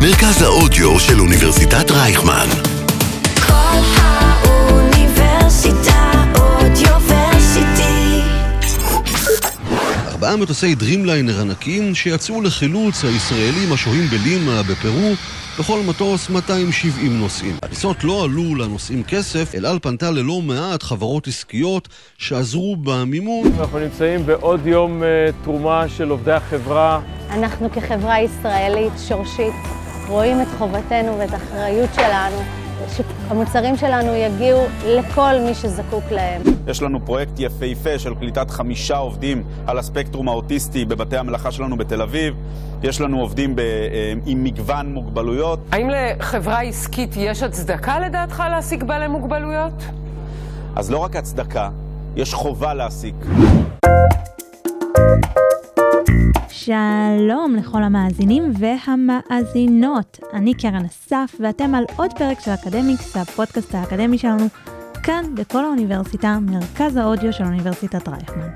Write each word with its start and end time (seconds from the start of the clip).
מרכז 0.00 0.42
האודיו 0.42 1.00
של 1.00 1.20
אוניברסיטת 1.20 1.90
רייכמן. 1.90 2.73
ארבעה 10.24 10.42
מטוסי 10.42 10.74
דרימליינר 10.74 11.40
ענקיים 11.40 11.94
שיצאו 11.94 12.42
לחילוץ 12.42 13.04
הישראלים 13.04 13.72
השוהים 13.72 14.04
בלימה 14.06 14.62
בפרו 14.62 15.12
בכל 15.58 15.80
מטוס 15.86 16.30
270 16.30 17.18
נוסעים. 17.18 17.56
הטיסות 17.62 18.04
לא 18.04 18.24
עלו 18.24 18.54
לנוסעים 18.54 19.02
כסף, 19.02 19.54
אל 19.54 19.66
על 19.66 19.78
פנתה 19.82 20.10
ללא 20.10 20.42
מעט 20.42 20.82
חברות 20.82 21.26
עסקיות 21.26 21.88
שעזרו 22.18 22.76
במימון. 22.76 23.52
אנחנו 23.58 23.78
נמצאים 23.78 24.26
בעוד 24.26 24.66
יום 24.66 25.02
אה, 25.02 25.28
תרומה 25.42 25.88
של 25.88 26.10
עובדי 26.10 26.32
החברה. 26.32 27.00
אנחנו 27.30 27.72
כחברה 27.72 28.20
ישראלית 28.20 28.92
שורשית 29.08 29.54
רואים 30.08 30.40
את 30.40 30.48
חובתנו 30.58 31.18
ואת 31.18 31.32
האחריות 31.32 31.90
שלנו, 31.94 32.42
שהמוצרים 32.88 33.76
שלנו 33.76 34.14
יגיעו 34.14 34.60
לכל 34.86 35.32
מי 35.46 35.54
שזקוק 35.54 36.04
להם. 36.10 36.42
יש 36.66 36.82
לנו 36.82 37.04
פרויקט 37.04 37.32
יפהפה 37.38 37.98
של 37.98 38.14
קליטת 38.14 38.50
חמישה 38.50 38.96
עובדים 38.96 39.42
על 39.66 39.78
הספקטרום 39.78 40.28
האוטיסטי 40.28 40.84
בבתי 40.84 41.16
המלאכה 41.16 41.52
שלנו 41.52 41.76
בתל 41.76 42.02
אביב. 42.02 42.34
יש 42.82 43.00
לנו 43.00 43.20
עובדים 43.20 43.56
ב, 43.56 43.60
אה, 43.60 44.12
עם 44.26 44.44
מגוון 44.44 44.92
מוגבלויות. 44.92 45.58
האם 45.72 45.88
לחברה 45.90 46.60
עסקית 46.60 47.14
יש 47.16 47.42
הצדקה 47.42 48.00
לדעתך 48.00 48.42
להעסיק 48.50 48.82
בעלי 48.82 49.08
מוגבלויות? 49.08 49.82
אז 50.76 50.90
לא 50.90 50.98
רק 50.98 51.16
הצדקה, 51.16 51.70
יש 52.16 52.34
חובה 52.34 52.74
להעסיק. 52.74 53.14
שלום 56.64 57.56
לכל 57.56 57.82
המאזינים 57.82 58.52
והמאזינות. 58.58 60.18
אני 60.32 60.54
קרן 60.54 60.84
אסף, 60.84 61.34
ואתם 61.40 61.74
על 61.74 61.84
עוד 61.96 62.10
פרק 62.18 62.40
של 62.40 62.50
אקדמיקס, 62.50 63.16
הפודקאסט 63.16 63.74
האקדמי 63.74 64.18
שלנו, 64.18 64.46
כאן 65.02 65.24
בכל 65.34 65.64
האוניברסיטה, 65.64 66.38
מרכז 66.40 66.96
האודיו 66.96 67.32
של 67.32 67.44
אוניברסיטת 67.44 68.08
רייכמן. 68.08 68.48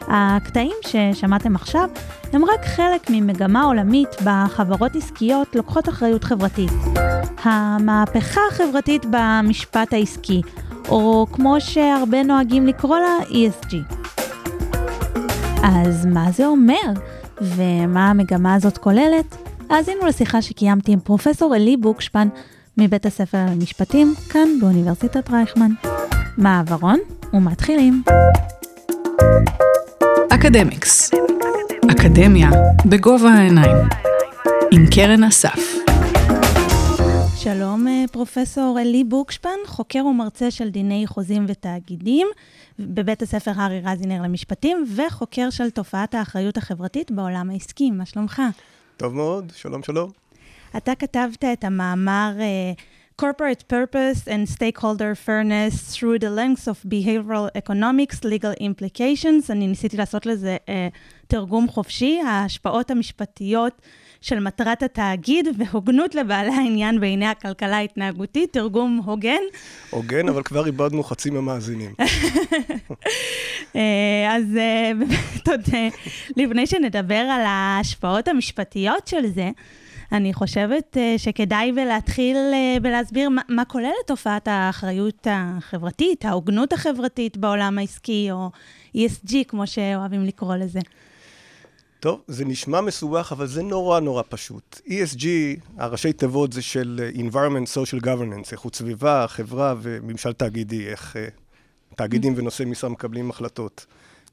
הקטעים 0.00 0.76
ששמעתם 0.86 1.54
עכשיו 1.54 1.88
הם 2.32 2.44
רק 2.44 2.64
חלק 2.64 3.10
ממגמה 3.10 3.62
עולמית 3.62 4.22
בה 4.24 4.44
חברות 4.48 4.96
עסקיות 4.96 5.56
לוקחות 5.56 5.88
אחריות 5.88 6.24
חברתית. 6.24 6.72
המהפכה 7.42 8.40
החברתית 8.50 9.06
במשפט 9.10 9.92
העסקי, 9.92 10.42
או 10.88 11.26
כמו 11.32 11.56
שהרבה 11.60 12.22
נוהגים 12.22 12.66
לקרוא 12.66 12.98
לה 12.98 13.18
ESG. 13.28 13.74
אז 15.62 16.06
מה 16.06 16.30
זה 16.30 16.46
אומר? 16.46 17.13
ומה 17.40 18.10
המגמה 18.10 18.54
הזאת 18.54 18.78
כוללת? 18.78 19.36
האזינו 19.70 20.06
לשיחה 20.06 20.42
שקיימתי 20.42 20.92
עם 20.92 21.00
פרופסור 21.00 21.56
אלי 21.56 21.76
בוקשפן 21.76 22.28
מבית 22.78 23.06
הספר 23.06 23.38
למשפטים, 23.50 24.14
כאן 24.30 24.48
באוניברסיטת 24.60 25.30
רייכמן. 25.30 25.70
מעברון 26.38 26.98
ומתחילים. 27.32 28.02
אקדמיקס. 30.30 31.10
אקדמיה 31.90 32.50
בגובה 32.86 33.30
העיניים. 33.30 33.76
עם 34.70 34.86
קרן 34.94 35.24
אסף. 35.24 35.83
שלום 37.44 37.88
אה, 37.88 38.04
פרופסור 38.12 38.78
אלי 38.80 39.04
בוקשפן, 39.04 39.58
חוקר 39.66 40.06
ומרצה 40.06 40.50
של 40.50 40.68
דיני 40.68 41.06
חוזים 41.06 41.44
ותאגידים 41.48 42.26
בבית 42.78 43.22
הספר 43.22 43.50
הארי 43.56 43.80
רזינר 43.84 44.22
למשפטים, 44.22 44.84
וחוקר 44.96 45.50
של 45.50 45.70
תופעת 45.70 46.14
האחריות 46.14 46.56
החברתית 46.56 47.10
בעולם 47.10 47.50
העסקי. 47.50 47.90
מה 47.90 48.06
שלומך? 48.06 48.42
טוב 48.96 49.14
מאוד, 49.14 49.52
שלום 49.56 49.82
שלום. 49.82 50.10
אתה 50.76 50.94
כתבת 50.94 51.44
את 51.44 51.64
המאמר 51.64 52.32
uh, 52.38 53.22
Corporate 53.22 53.72
Purpose 53.72 54.26
and 54.26 54.56
Stakeholder 54.56 55.14
Fairness 55.26 55.96
through 55.96 56.18
the 56.18 56.30
lengths 56.30 56.68
of 56.68 56.90
Behavioral 56.90 57.48
Economics, 57.58 58.24
Legal 58.24 58.62
Implications. 58.62 59.50
אני 59.50 59.66
ניסיתי 59.66 59.96
לעשות 59.96 60.26
לזה 60.26 60.56
uh, 60.66 60.70
תרגום 61.26 61.68
חופשי, 61.68 62.20
ההשפעות 62.20 62.90
המשפטיות 62.90 63.82
של 64.24 64.40
מטרת 64.40 64.82
התאגיד 64.82 65.48
והוגנות 65.58 66.14
לבעלי 66.14 66.52
העניין 66.52 67.00
בעיני 67.00 67.26
הכלכלה 67.26 67.76
ההתנהגותית, 67.76 68.52
תרגום 68.52 69.00
הוגן. 69.04 69.40
הוגן, 69.90 70.28
אבל 70.28 70.42
כבר 70.42 70.66
איבדנו 70.66 71.02
חצי 71.02 71.30
מהמאזינים. 71.30 71.94
אה, 73.76 74.36
אז 74.36 74.56
אה, 74.56 74.90
באמת 74.98 75.48
עוד 75.48 75.60
אה, 75.74 75.88
לפני 76.36 76.66
שנדבר 76.66 77.14
על 77.14 77.40
ההשפעות 77.46 78.28
המשפטיות 78.28 79.06
של 79.06 79.26
זה, 79.26 79.50
אני 80.12 80.32
חושבת 80.32 80.96
שכדאי 81.16 81.72
ולהתחיל 81.76 82.36
ולהסביר 82.82 83.28
מה, 83.28 83.42
מה 83.48 83.64
כוללת 83.64 84.06
תופעת 84.06 84.48
האחריות 84.48 85.26
החברתית, 85.30 86.24
ההוגנות 86.24 86.72
החברתית 86.72 87.36
בעולם 87.36 87.78
העסקי, 87.78 88.28
או 88.30 88.50
ESG, 88.96 89.34
כמו 89.48 89.66
שאוהבים 89.66 90.24
לקרוא 90.24 90.56
לזה. 90.56 90.80
טוב, 92.04 92.22
זה 92.28 92.44
נשמע 92.44 92.80
מסובך, 92.80 93.32
אבל 93.32 93.46
זה 93.46 93.62
נורא 93.62 94.00
נורא 94.00 94.22
פשוט. 94.28 94.80
ESG, 94.86 95.24
הראשי 95.76 96.12
תיבות 96.12 96.52
זה 96.52 96.62
של 96.62 97.10
Environment 97.14 97.66
Social 97.74 98.04
Governance, 98.04 98.52
איכות 98.52 98.74
סביבה, 98.76 99.24
חברה 99.28 99.74
וממשל 99.82 100.32
תאגידי, 100.32 100.88
איך 100.88 101.16
uh, 101.16 101.94
תאגידים 101.96 102.34
ונושאי 102.36 102.64
משרה 102.64 102.90
מקבלים 102.90 103.30
החלטות. 103.30 103.86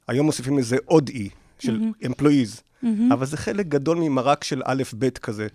היום 0.07 0.25
מוסיפים 0.25 0.57
לזה 0.57 0.77
עוד 0.85 1.09
E, 1.09 1.13
של 1.59 1.79
mm-hmm. 1.79 2.05
Employees, 2.05 2.59
mm-hmm. 2.83 2.87
אבל 3.13 3.25
זה 3.25 3.37
חלק 3.37 3.65
גדול 3.65 3.97
ממרק 3.97 4.43
של 4.43 4.61
א'-ב' 4.65 5.09
כזה. 5.09 5.47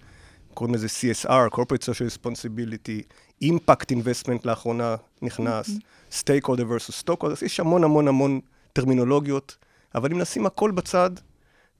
קוראים 0.55 0.75
לזה 0.75 0.87
CSR, 0.87 1.55
Corporate 1.55 1.83
Social 1.83 2.09
Responsibility, 2.15 3.03
Impact 3.45 3.93
Investment 3.93 4.41
לאחרונה 4.45 4.97
נכנס, 5.23 5.69
mm-hmm. 5.69 6.15
Stakeholder 6.23 6.49
versus 6.49 7.05
Stockholder, 7.05 7.45
יש 7.45 7.61
המון 7.61 7.85
המון 7.85 8.09
המון 8.09 8.41
טרמינולוגיות, 8.73 9.57
אבל 9.95 10.13
אם 10.13 10.19
נשים 10.19 10.47
הכל 10.47 10.71
בצד, 10.71 11.11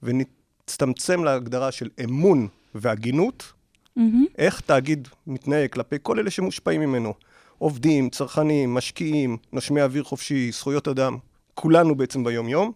ונצטמצם 0.03 1.23
להגדרה 1.23 1.71
של 1.71 1.89
אמון 2.03 2.47
והגינות, 2.75 3.53
mm-hmm. 3.99 4.01
איך 4.37 4.61
תאגיד 4.61 5.07
מתנהג 5.27 5.71
כלפי 5.71 5.95
כל 6.01 6.19
אלה 6.19 6.29
שמושפעים 6.29 6.81
ממנו. 6.81 7.13
עובדים, 7.57 8.09
צרכנים, 8.09 8.73
משקיעים, 8.73 9.37
נושמי 9.53 9.81
אוויר 9.81 10.03
חופשי, 10.03 10.51
זכויות 10.51 10.87
אדם, 10.87 11.17
כולנו 11.53 11.95
בעצם 11.95 12.23
ביום-יום. 12.23 12.71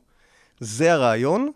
זה 0.59 0.94
הרעיון, 0.94 1.52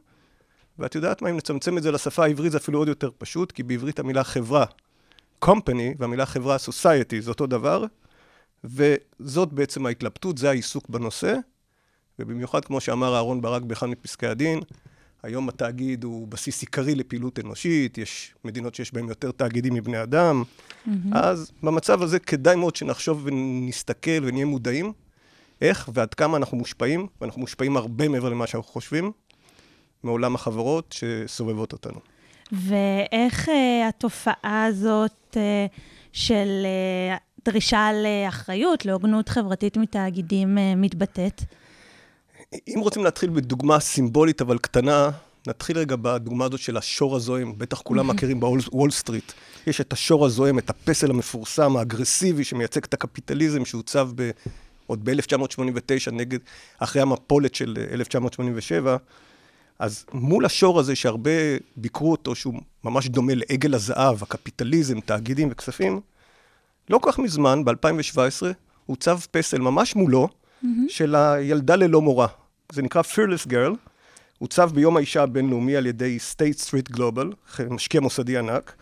ואת 0.79 0.95
יודעת 0.95 1.21
מה, 1.21 1.29
אם 1.29 1.37
נצמצם 1.37 1.77
את 1.77 1.83
זה 1.83 1.91
לשפה 1.91 2.23
העברית 2.23 2.51
זה 2.51 2.57
אפילו 2.57 2.79
עוד 2.79 2.87
יותר 2.87 3.09
פשוט, 3.17 3.51
כי 3.51 3.63
בעברית 3.63 3.99
המילה 3.99 4.23
חברה, 4.23 4.65
company, 5.45 5.95
והמילה 5.97 6.25
חברה 6.25 6.55
society 6.55 7.19
זה 7.19 7.29
אותו 7.29 7.47
דבר, 7.47 7.85
וזאת 8.63 9.53
בעצם 9.53 9.85
ההתלבטות, 9.85 10.37
זה 10.37 10.49
העיסוק 10.49 10.89
בנושא, 10.89 11.35
ובמיוחד 12.19 12.65
כמו 12.65 12.81
שאמר 12.81 13.15
אהרן 13.15 13.41
ברק 13.41 13.61
באחד 13.61 13.87
מפסקי 13.87 14.27
הדין, 14.27 14.59
היום 15.25 15.49
התאגיד 15.49 16.03
הוא 16.03 16.27
בסיס 16.27 16.61
עיקרי 16.61 16.95
לפעילות 16.95 17.39
אנושית, 17.39 17.97
יש 17.97 18.35
מדינות 18.45 18.75
שיש 18.75 18.93
בהן 18.93 19.09
יותר 19.09 19.31
תאגידים 19.31 19.73
מבני 19.73 20.03
אדם, 20.03 20.43
mm-hmm. 20.43 20.91
אז 21.11 21.51
במצב 21.63 22.01
הזה 22.01 22.19
כדאי 22.19 22.55
מאוד 22.55 22.75
שנחשוב 22.75 23.21
ונסתכל 23.25 24.23
ונהיה 24.23 24.45
מודעים 24.45 24.93
איך 25.61 25.89
ועד 25.93 26.13
כמה 26.13 26.37
אנחנו 26.37 26.57
מושפעים, 26.57 27.07
ואנחנו 27.21 27.41
מושפעים 27.41 27.77
הרבה 27.77 28.07
מעבר 28.07 28.29
למה 28.29 28.47
שאנחנו 28.47 28.71
חושבים, 28.71 29.11
מעולם 30.03 30.35
החברות 30.35 30.95
שסובבות 30.97 31.73
אותנו. 31.73 31.99
ואיך 32.51 33.49
uh, 33.49 33.51
התופעה 33.89 34.65
הזאת 34.65 35.11
uh, 35.33 35.37
של 36.11 36.65
uh, 37.15 37.45
דרישה 37.45 37.89
לאחריות, 37.93 38.85
להוגנות 38.85 39.29
חברתית 39.29 39.77
מתאגידים 39.77 40.57
uh, 40.57 40.61
מתבטאת? 40.77 41.41
אם 42.67 42.79
רוצים 42.79 43.03
להתחיל 43.03 43.29
בדוגמה 43.29 43.79
סימבולית 43.79 44.41
אבל 44.41 44.57
קטנה, 44.57 45.09
נתחיל 45.47 45.77
רגע 45.77 45.95
בדוגמה 46.01 46.45
הזאת 46.45 46.59
של 46.59 46.77
השור 46.77 47.15
הזועם. 47.15 47.53
בטח 47.57 47.81
כולם 47.81 48.07
מכירים 48.07 48.39
בוול 48.39 48.91
סטריט. 48.91 49.31
יש 49.67 49.81
את 49.81 49.93
השור 49.93 50.25
הזועם, 50.25 50.59
את 50.59 50.69
הפסל 50.69 51.09
המפורסם, 51.09 51.77
האגרסיבי, 51.77 52.43
שמייצג 52.43 52.83
את 52.83 52.93
הקפיטליזם 52.93 53.65
שהוצב 53.65 54.09
ב... 54.15 54.31
עוד 54.87 55.05
ב-1989, 55.05 56.11
נגד, 56.11 56.39
אחרי 56.79 57.01
המפולת 57.01 57.55
של 57.55 57.77
1987. 57.91 58.97
אז 59.79 60.05
מול 60.13 60.45
השור 60.45 60.79
הזה, 60.79 60.95
שהרבה 60.95 61.31
ביקרו 61.75 62.11
אותו, 62.11 62.35
שהוא 62.35 62.53
ממש 62.83 63.07
דומה 63.07 63.33
לעגל 63.35 63.73
הזהב, 63.73 64.23
הקפיטליזם, 64.23 64.99
תאגידים 64.99 65.47
וכספים, 65.51 66.01
לא 66.89 66.97
כל 66.97 67.11
כך 67.11 67.19
מזמן, 67.19 67.65
ב-2017, 67.65 68.45
הוצב 68.85 69.19
פסל 69.31 69.57
ממש 69.57 69.95
מולו, 69.95 70.27
mm-hmm. 70.27 70.67
של 70.87 71.15
הילדה 71.15 71.75
ללא 71.75 72.01
מורה. 72.01 72.27
זה 72.71 72.81
נקרא 72.81 73.01
Fearless 73.01 73.47
Girl, 73.49 73.75
הוצב 74.37 74.71
ביום 74.73 74.97
האישה 74.97 75.23
הבינלאומי 75.23 75.75
על 75.75 75.85
ידי 75.85 76.17
State 76.33 76.67
Street 76.67 76.95
Global, 76.97 77.61
משקיע 77.69 78.01
מוסדי 78.01 78.37
ענק. 78.37 78.75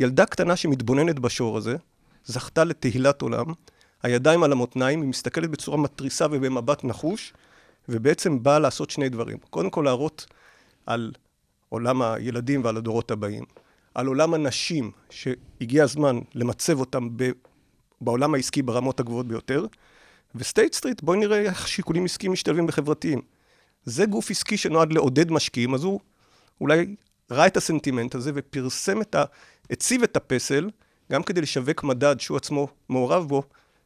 ילדה 0.00 0.26
קטנה 0.26 0.56
שמתבוננת 0.56 1.18
בשור 1.18 1.56
הזה, 1.56 1.76
זכתה 2.24 2.64
לתהילת 2.64 3.22
עולם, 3.22 3.46
הידיים 4.02 4.42
על 4.42 4.52
המותניים, 4.52 5.00
היא 5.00 5.08
מסתכלת 5.08 5.50
בצורה 5.50 5.76
מתריסה 5.76 6.26
ובמבט 6.30 6.84
נחוש, 6.84 7.32
ובעצם 7.88 8.42
באה 8.42 8.58
לעשות 8.58 8.90
שני 8.90 9.08
דברים. 9.08 9.38
קודם 9.50 9.70
כל 9.70 9.82
להראות 9.84 10.26
על 10.86 11.12
עולם 11.68 12.02
הילדים 12.02 12.64
ועל 12.64 12.76
הדורות 12.76 13.10
הבאים. 13.10 13.44
על 13.94 14.06
עולם 14.06 14.34
הנשים, 14.34 14.90
שהגיע 15.10 15.84
הזמן 15.84 16.18
למצב 16.34 16.80
אותם 16.80 17.08
ב, 17.16 17.30
בעולם 18.00 18.34
העסקי 18.34 18.62
ברמות 18.62 19.00
הגבוהות 19.00 19.26
ביותר, 19.28 19.66
ו 20.34 20.41
State 20.41 20.74
Street, 20.74 21.02
בואי 21.02 21.18
נראה 21.18 21.40
איך 21.40 21.68
שיקולים 21.68 22.04
עסקיים 22.04 22.32
משתלבים 22.32 22.66
בחברתיים. 22.66 23.20
זה 23.84 24.06
גוף 24.06 24.30
עסקי 24.30 24.56
שנועד 24.56 24.92
לעודד 24.92 25.30
משקיעים, 25.30 25.74
אז 25.74 25.84
הוא 25.84 26.00
אולי 26.60 26.94
ראה 27.30 27.46
את 27.46 27.56
הסנטימנט 27.56 28.14
הזה 28.14 28.32
ופרסם 28.34 29.02
את 29.02 29.14
ה... 29.14 29.24
הציב 29.70 30.02
את 30.02 30.16
הפסל, 30.16 30.70
גם 31.12 31.22
כדי 31.22 31.40
לשווק 31.40 31.84
מדד 31.84 32.20
שהוא 32.20 32.36
עצמו 32.36 32.68
מעורב 32.88 33.28
בו, 33.28 33.42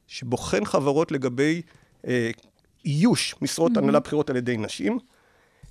שבוחן 0.06 0.64
חברות 0.64 1.12
לגבי 1.12 1.62
אה, 2.06 2.30
איוש 2.84 3.34
משרות 3.42 3.72
Mhm. 3.72 3.78
הנהלה 3.78 4.00
בכירות 4.00 4.30
על 4.30 4.36
ידי 4.36 4.56
נשים. 4.56 4.98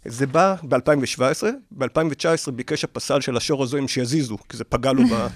זה 0.06 0.28
בא 0.28 0.56
ב-2017, 0.63 1.44
ב-2019 1.71 2.51
ביקש 2.51 2.83
הפסל 2.83 3.21
של 3.21 3.38
השור 3.38 3.63
הזועם 3.63 3.88
שיזיזו, 3.88 4.38
כי 4.50 4.57
זה 4.57 4.63
פגע 4.63 4.92
לו 4.94 5.04
ב... 5.12 5.28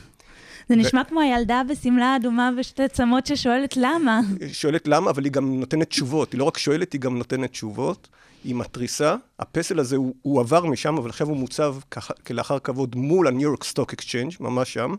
זה 0.69 0.75
נשמע 0.75 1.04
כמו 1.04 1.21
הילדה 1.21 1.62
בשמלה 1.69 2.16
אדומה 2.16 2.50
ושתי 2.57 2.88
צמות 2.88 3.25
ששואלת 3.25 3.77
למה. 3.77 4.21
שואלת 4.51 4.88
למה, 4.88 5.10
אבל 5.10 5.24
היא 5.24 5.31
גם 5.31 5.60
נותנת 5.60 5.89
תשובות. 5.89 6.31
היא 6.31 6.39
לא 6.39 6.44
רק 6.44 6.57
שואלת, 6.57 6.94
היא 6.94 7.01
גם 7.01 7.18
נותנת 7.18 7.51
תשובות. 7.51 8.07
היא 8.44 8.56
מתריסה. 8.56 9.16
הפסל 9.39 9.80
הזה, 9.80 9.95
הוא, 9.95 10.16
הוא 10.21 10.39
עבר 10.39 10.66
משם, 10.66 10.98
אבל 10.98 11.10
עכשיו 11.10 11.27
הוא 11.27 11.38
מוצב 11.38 11.75
ככה, 11.92 12.13
כלאחר 12.13 12.60
כבוד 12.60 12.95
מול 12.95 13.27
ה 13.27 13.31
New 13.31 13.41
York 13.41 13.63
Stock 13.63 13.94
Exchange, 13.94 14.33
ממש 14.39 14.74
שם. 14.74 14.95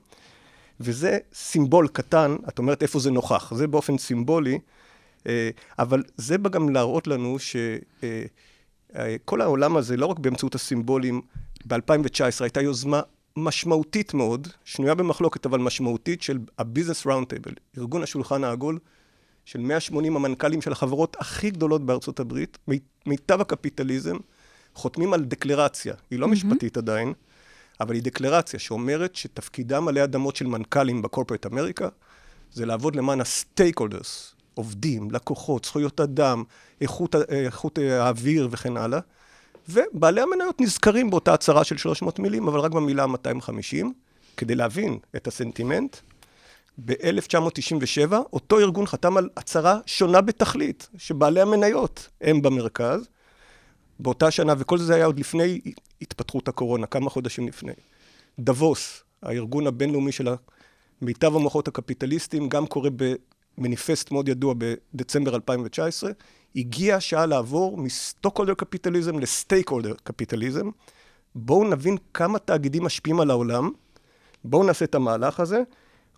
וזה 0.81 1.19
סימבול 1.35 1.89
קטן, 1.89 2.37
את 2.49 2.59
אומרת 2.59 2.83
איפה 2.83 2.99
זה 2.99 3.11
נוכח. 3.11 3.53
זה 3.55 3.67
באופן 3.67 3.99
סימבולי, 3.99 4.59
אה, 5.27 5.51
אבל 5.79 6.03
זה 6.17 6.39
בא 6.39 6.51
גם 6.51 6.69
להראות 6.69 7.07
לנו 7.07 7.37
שכל 8.89 9.41
העולם 9.41 9.77
הזה, 9.77 9.97
לא 9.97 10.07
רק 10.07 10.19
באמצעות 10.19 10.55
הסימבולים, 10.55 11.21
ב-2019 11.67 12.21
הייתה 12.41 12.61
יוזמה 12.61 13.01
משמעותית 13.37 14.15
מאוד, 14.15 14.49
שנויה 14.65 14.95
במחלוקת 14.95 15.47
אבל 15.47 15.59
משמעותית, 15.59 16.23
של 16.23 16.39
ה-Business 16.59 17.07
Roundtable, 17.07 17.55
ארגון 17.79 18.03
השולחן 18.03 18.45
העגול, 18.45 18.79
של 19.45 19.61
180 19.61 20.17
המנכ"לים 20.17 20.63
של 20.63 20.73
החברות 20.73 21.17
הכי 21.21 21.51
גדולות 21.51 21.87
בארצות 21.87 22.21
הברית, 22.21 22.59
מי- 22.69 22.79
מיטב 23.07 23.41
הקפיטליזם, 23.41 24.17
חותמים 24.75 25.13
על 25.13 25.25
דקלרציה, 25.25 25.95
היא 26.11 26.19
לא 26.19 26.29
משפטית 26.29 26.77
עדיין, 26.77 27.13
אבל 27.81 27.95
היא 27.95 28.03
דקלרציה 28.03 28.59
שאומרת 28.59 29.15
שתפקידם 29.17 29.89
עלי 29.89 30.05
אדמות 30.05 30.37
של 30.37 30.47
מנכ"לים 30.47 31.03
בקורפרט 31.03 31.47
אמריקה, 31.47 31.89
זה 32.53 32.67
לעבוד 32.67 32.97
למען 32.97 33.21
הסטייק 33.21 33.79
הולדרס, 33.79 34.35
עובדים, 34.55 35.11
לקוחות, 35.11 35.65
זכויות 35.65 36.01
אדם, 36.01 36.45
איכות, 36.81 37.15
איכות 37.29 37.79
אה, 37.79 38.05
האוויר 38.05 38.49
וכן 38.51 38.77
הלאה. 38.77 39.01
ובעלי 39.71 40.21
המניות 40.21 40.61
נזכרים 40.61 41.11
באותה 41.11 41.35
הצהרה 41.35 41.65
של 41.65 41.77
300 41.77 42.19
מילים, 42.19 42.49
אבל 42.49 42.61
רק 42.61 42.73
במילה 42.73 43.07
250, 43.07 43.93
כדי 44.37 44.55
להבין 44.55 44.99
את 45.17 45.27
הסנטימנט. 45.27 45.97
ב-1997 46.85 48.13
אותו 48.33 48.59
ארגון 48.59 48.87
חתם 48.87 49.17
על 49.17 49.29
הצהרה 49.37 49.79
שונה 49.87 50.21
בתכלית, 50.21 50.89
שבעלי 50.99 51.41
המניות 51.41 52.09
הם 52.21 52.43
במרכז. 52.43 53.09
באותה 54.01 54.31
שנה, 54.31 54.55
וכל 54.59 54.79
זה 54.79 54.95
היה 54.95 55.05
עוד 55.05 55.19
לפני 55.19 55.61
התפתחות 56.03 56.49
הקורונה, 56.49 56.87
כמה 56.87 57.11
חודשים 57.11 57.49
לפני. 57.49 57.73
דבוס, 58.39 59.03
הארגון 59.23 59.67
הבינלאומי 59.67 60.13
של 60.13 60.29
מיטב 61.03 61.37
המוחות 61.37 61.69
הקפיטליסטים, 61.69 62.49
גם 62.49 62.67
קורא 62.67 62.91
במניפסט 63.61 64.11
מאוד 64.11 64.29
ידוע 64.29 64.55
בדצמבר 64.59 65.35
2019, 65.35 66.11
הגיעה 66.57 66.97
השעה 66.97 67.27
לעבור 67.27 67.77
מ 67.79 67.85
stockholder 67.85 68.55
capitalism 68.55 69.19
ל 69.19 69.25
stakeholder 69.25 69.95
capitalism. 70.05 70.71
בואו 71.35 71.65
נבין 71.65 71.97
כמה 72.15 72.39
תאגידים 72.39 72.85
משפיעים 72.85 73.21
על 73.21 73.31
העולם, 73.31 73.71
בואו 74.45 74.65
נעשה 74.65 74.85
את 74.85 74.95
המהלך 74.95 75.41
הזה. 75.41 75.63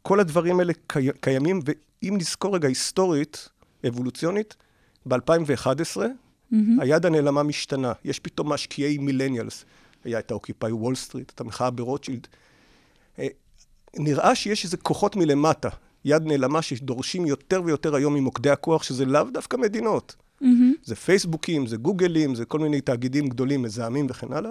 כל 0.02 0.20
הדברים 0.20 0.58
האלה 0.58 0.72
קי... 0.86 1.08
קיימים, 1.20 1.60
ואם 1.64 2.14
נזכור 2.18 2.54
רגע 2.54 2.68
היסטורית, 2.68 3.48
אבולוציונית, 3.88 4.56
ב-2011, 5.06 6.00
מהמם. 6.50 6.80
היד 6.80 7.06
הנעלמה 7.06 7.42
משתנה. 7.42 7.92
יש 8.04 8.18
פתאום 8.18 8.52
משקיעי 8.52 8.98
millennials. 8.98 9.64
היה 10.04 10.18
את 10.18 10.30
ה 10.30 10.36
Occupy 10.36 10.72
Wall 10.72 10.94
Street, 10.94 11.32
את 11.34 11.40
המחאה 11.40 11.70
ברוטשילד. 11.70 12.26
אה, 13.18 13.26
נראה 13.96 14.34
שיש 14.34 14.64
איזה 14.64 14.76
כוחות 14.76 15.16
מלמטה, 15.16 15.68
יד 16.04 16.22
נעלמה 16.22 16.62
שדורשים 16.62 17.26
יותר 17.26 17.62
ויותר 17.64 17.94
היום 17.94 18.14
ממוקדי 18.14 18.50
הכוח, 18.50 18.82
שזה 18.82 19.04
לאו 19.04 19.24
דווקא 19.32 19.56
מדינות. 19.56 20.16
מהמם. 20.40 20.74
זה 20.84 20.96
פייסבוקים, 20.96 21.66
זה 21.66 21.76
גוגלים, 21.76 22.34
זה 22.34 22.44
כל 22.44 22.58
מיני 22.58 22.80
תאגידים 22.80 23.28
גדולים, 23.28 23.62
מזהמים 23.62 24.06
וכן 24.10 24.32
הלאה. 24.32 24.50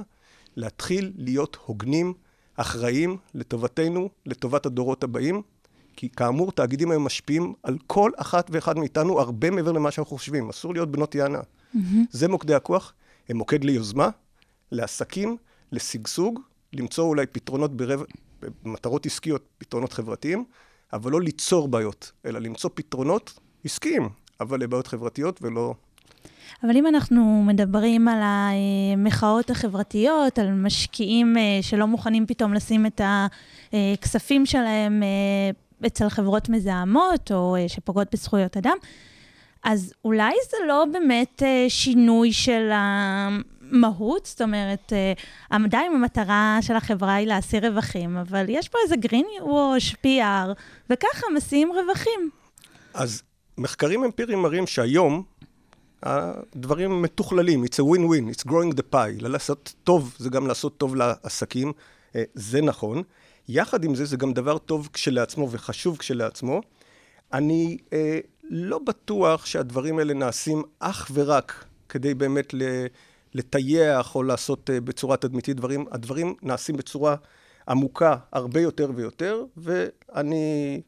להתחיל 0.55 1.11
להיות 1.15 1.57
הוגנים, 1.65 2.13
אחראים, 2.55 3.17
לטובתנו, 3.35 4.09
לטובת 4.25 4.65
הדורות 4.65 5.03
הבאים. 5.03 5.41
כי 5.95 6.09
כאמור, 6.09 6.51
תאגידים 6.51 6.91
היום 6.91 7.03
משפיעים 7.05 7.53
על 7.63 7.77
כל 7.87 8.11
אחת 8.17 8.47
ואחד 8.53 8.77
מאיתנו 8.77 9.19
הרבה 9.19 9.51
מעבר 9.51 9.71
למה 9.71 9.91
שאנחנו 9.91 10.17
חושבים. 10.17 10.49
אסור 10.49 10.73
להיות 10.73 10.91
בנות 10.91 11.15
יענה. 11.15 11.39
מהמם. 11.73 12.05
זה 12.11 12.27
מוקדי 12.27 12.53
הכוח, 12.53 12.93
הם 13.29 13.37
מוקד 13.37 13.63
ליוזמה, 13.63 14.09
לעסקים, 14.71 15.37
לשגשוג, 15.71 16.39
למצוא 16.73 17.03
אולי 17.05 17.25
פתרונות 17.25 17.77
ברב... 17.77 18.03
במטרות 18.63 19.05
עסקיות, 19.05 19.45
פתרונות 19.57 19.93
חברתיים, 19.93 20.45
אבל 20.93 21.11
לא 21.11 21.21
ליצור 21.21 21.67
בעיות, 21.67 22.11
אלא 22.25 22.39
למצוא 22.39 22.69
פתרונות 22.73 23.39
עסקיים, 23.65 24.09
אבל 24.39 24.59
לבעיות 24.59 24.87
חברתיות 24.87 25.39
ולא... 25.41 25.73
אבל 26.63 26.77
אם 26.77 26.87
אנחנו 26.87 27.43
מדברים 27.47 28.07
על 28.07 28.19
המחאות 28.23 29.49
החברתיות, 29.49 30.39
על 30.39 30.51
משקיעים 30.51 31.37
אה, 31.37 31.59
שלא 31.61 31.87
מוכנים 31.87 32.25
פתאום 32.25 32.53
לשים 32.53 32.85
את 32.85 33.01
הכספים 33.73 34.45
שלהם 34.45 35.03
אה, 35.03 35.87
אצל 35.87 36.09
חברות 36.09 36.49
מזהמות, 36.49 37.31
או 37.31 37.55
אה, 37.55 37.69
שפוגעות 37.69 38.07
בזכויות 38.11 38.57
אדם, 38.57 38.77
אז 39.63 39.93
אולי 40.05 40.33
זה 40.51 40.57
לא 40.67 40.85
באמת 40.91 41.43
אה, 41.43 41.65
שינוי 41.69 42.33
של 42.33 42.69
המהות, 42.73 44.25
זאת 44.25 44.41
אומרת, 44.41 44.93
אה, 44.93 45.13
עדיין 45.65 45.91
המטרה 45.91 46.57
של 46.61 46.75
החברה 46.75 47.13
היא 47.13 47.27
להשיא 47.27 47.59
רווחים, 47.59 48.17
אבל 48.17 48.45
יש 48.49 48.69
פה 48.69 48.77
איזה 48.83 48.95
green 48.95 49.43
wash, 49.43 49.95
PR, 50.05 50.61
וככה 50.89 51.27
משיאים 51.35 51.71
רווחים. 51.71 52.29
אז 52.93 53.23
מחקרים 53.57 54.03
אמפיריים 54.03 54.41
מראים 54.41 54.67
שהיום 54.67 55.23
הדברים 56.03 57.01
מתוכללים, 57.01 57.63
it's 57.63 57.77
a 57.77 57.83
win-win, 57.83 58.35
it's 58.35 58.47
growing 58.49 58.75
the 58.75 58.93
pie. 58.93 59.21
לעשות 59.21 59.73
טוב 59.83 60.15
זה 60.17 60.29
גם 60.29 60.47
לעשות 60.47 60.77
טוב 60.77 60.95
לעסקים, 60.95 61.71
אה, 62.15 62.23
זה 62.33 62.61
נכון. 62.61 63.03
יחד 63.47 63.83
עם 63.83 63.95
זה, 63.95 64.05
זה 64.05 64.17
גם 64.17 64.33
דבר 64.33 64.57
טוב 64.57 64.89
כשלעצמו 64.93 65.47
וחשוב 65.51 65.97
כשלעצמו. 65.97 66.61
אני 67.33 67.77
אה, 67.93 68.19
לא 68.53 68.79
בטוח 68.79 69.45
שהדברים 69.45 69.99
האלה 69.99 70.13
נעשים 70.13 70.63
אך 70.79 71.11
ורק 71.13 71.65
כדי 71.89 72.13
באמת 72.13 72.53
לטייח 73.33 74.15
או 74.15 74.23
לעשות 74.23 74.69
אה, 74.69 74.81
בצורה 74.81 75.17
תדמיתית 75.17 75.57
דברים. 75.57 75.85
הדברים 75.91 76.35
נעשים 76.41 76.77
בצורה 76.77 77.15
עמוקה 77.67 78.15
הרבה 78.31 78.61
יותר 78.61 78.91
ויותר, 78.95 79.43
ואני 79.57 80.81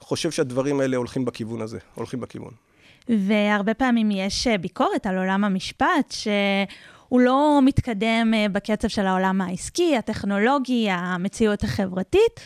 חושב 0.00 0.30
שהדברים 0.30 0.80
האלה 0.80 0.96
הולכים 0.96 1.24
בכיוון 1.24 1.60
הזה, 1.60 1.78
הולכים 1.94 2.20
בכיוון. 2.20 2.52
והרבה 3.08 3.74
פעמים 3.74 4.10
יש 4.10 4.46
אה, 4.46 4.58
ביקורת 4.58 5.06
על 5.06 5.18
עולם 5.18 5.44
המשפט, 5.44 6.10
שהוא 6.10 7.20
לא 7.20 7.60
מתקדם 7.64 8.32
אה, 8.34 8.46
בקצב 8.48 8.88
של 8.88 9.06
העולם 9.06 9.40
העסקי, 9.40 9.96
הטכנולוגי, 9.96 10.90
המציאות 10.90 11.64
החברתית. 11.64 12.40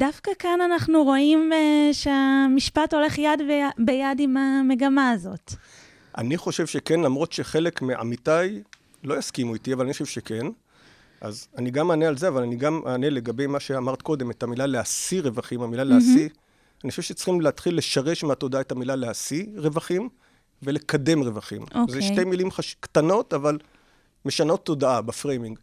דווקא 0.00 0.30
כאן 0.38 0.60
אנחנו 0.64 1.04
רואים 1.04 1.52
אה, 1.52 1.88
שהמשפט 1.92 2.94
הולך 2.94 3.18
יד 3.18 3.40
בי- 3.48 3.84
ביד 3.84 4.18
עם 4.20 4.36
המגמה 4.36 5.10
הזאת. 5.10 5.52
אני 6.18 6.36
חושב 6.36 6.66
שכן, 6.66 7.00
למרות 7.00 7.32
שחלק 7.32 7.82
מעמיתיי 7.82 8.62
לא 9.04 9.18
יסכימו 9.18 9.54
איתי, 9.54 9.72
אבל 9.72 9.84
אני 9.84 9.92
חושב 9.92 10.04
שכן. 10.04 10.46
אז 11.20 11.48
אני 11.56 11.70
גם 11.70 11.90
אענה 11.90 12.08
על 12.08 12.18
זה, 12.18 12.28
אבל 12.28 12.42
אני 12.42 12.56
גם 12.56 12.80
אענה 12.86 13.10
לגבי 13.10 13.46
מה 13.46 13.60
שאמרת 13.60 14.02
קודם, 14.02 14.30
את 14.30 14.42
המילה 14.42 14.66
להשיא 14.66 15.22
רווחים, 15.22 15.62
המילה 15.62 15.84
להשיא. 15.84 16.28
אני 16.84 16.90
חושב 16.90 17.02
שצריכים 17.02 17.40
להתחיל 17.40 17.76
לשרש 17.76 18.24
מהתודעה 18.24 18.60
את 18.60 18.72
המילה 18.72 18.96
להשיא 18.96 19.46
רווחים 19.56 20.08
ולקדם 20.62 21.22
רווחים. 21.22 21.62
זה 21.72 21.78
אוקיי. 21.80 22.02
שתי 22.02 22.24
מילים 22.24 22.50
חש... 22.50 22.76
קטנות, 22.80 23.34
אבל 23.34 23.58
משנות 24.24 24.64
תודעה 24.64 25.02
בפריימינג. 25.02 25.58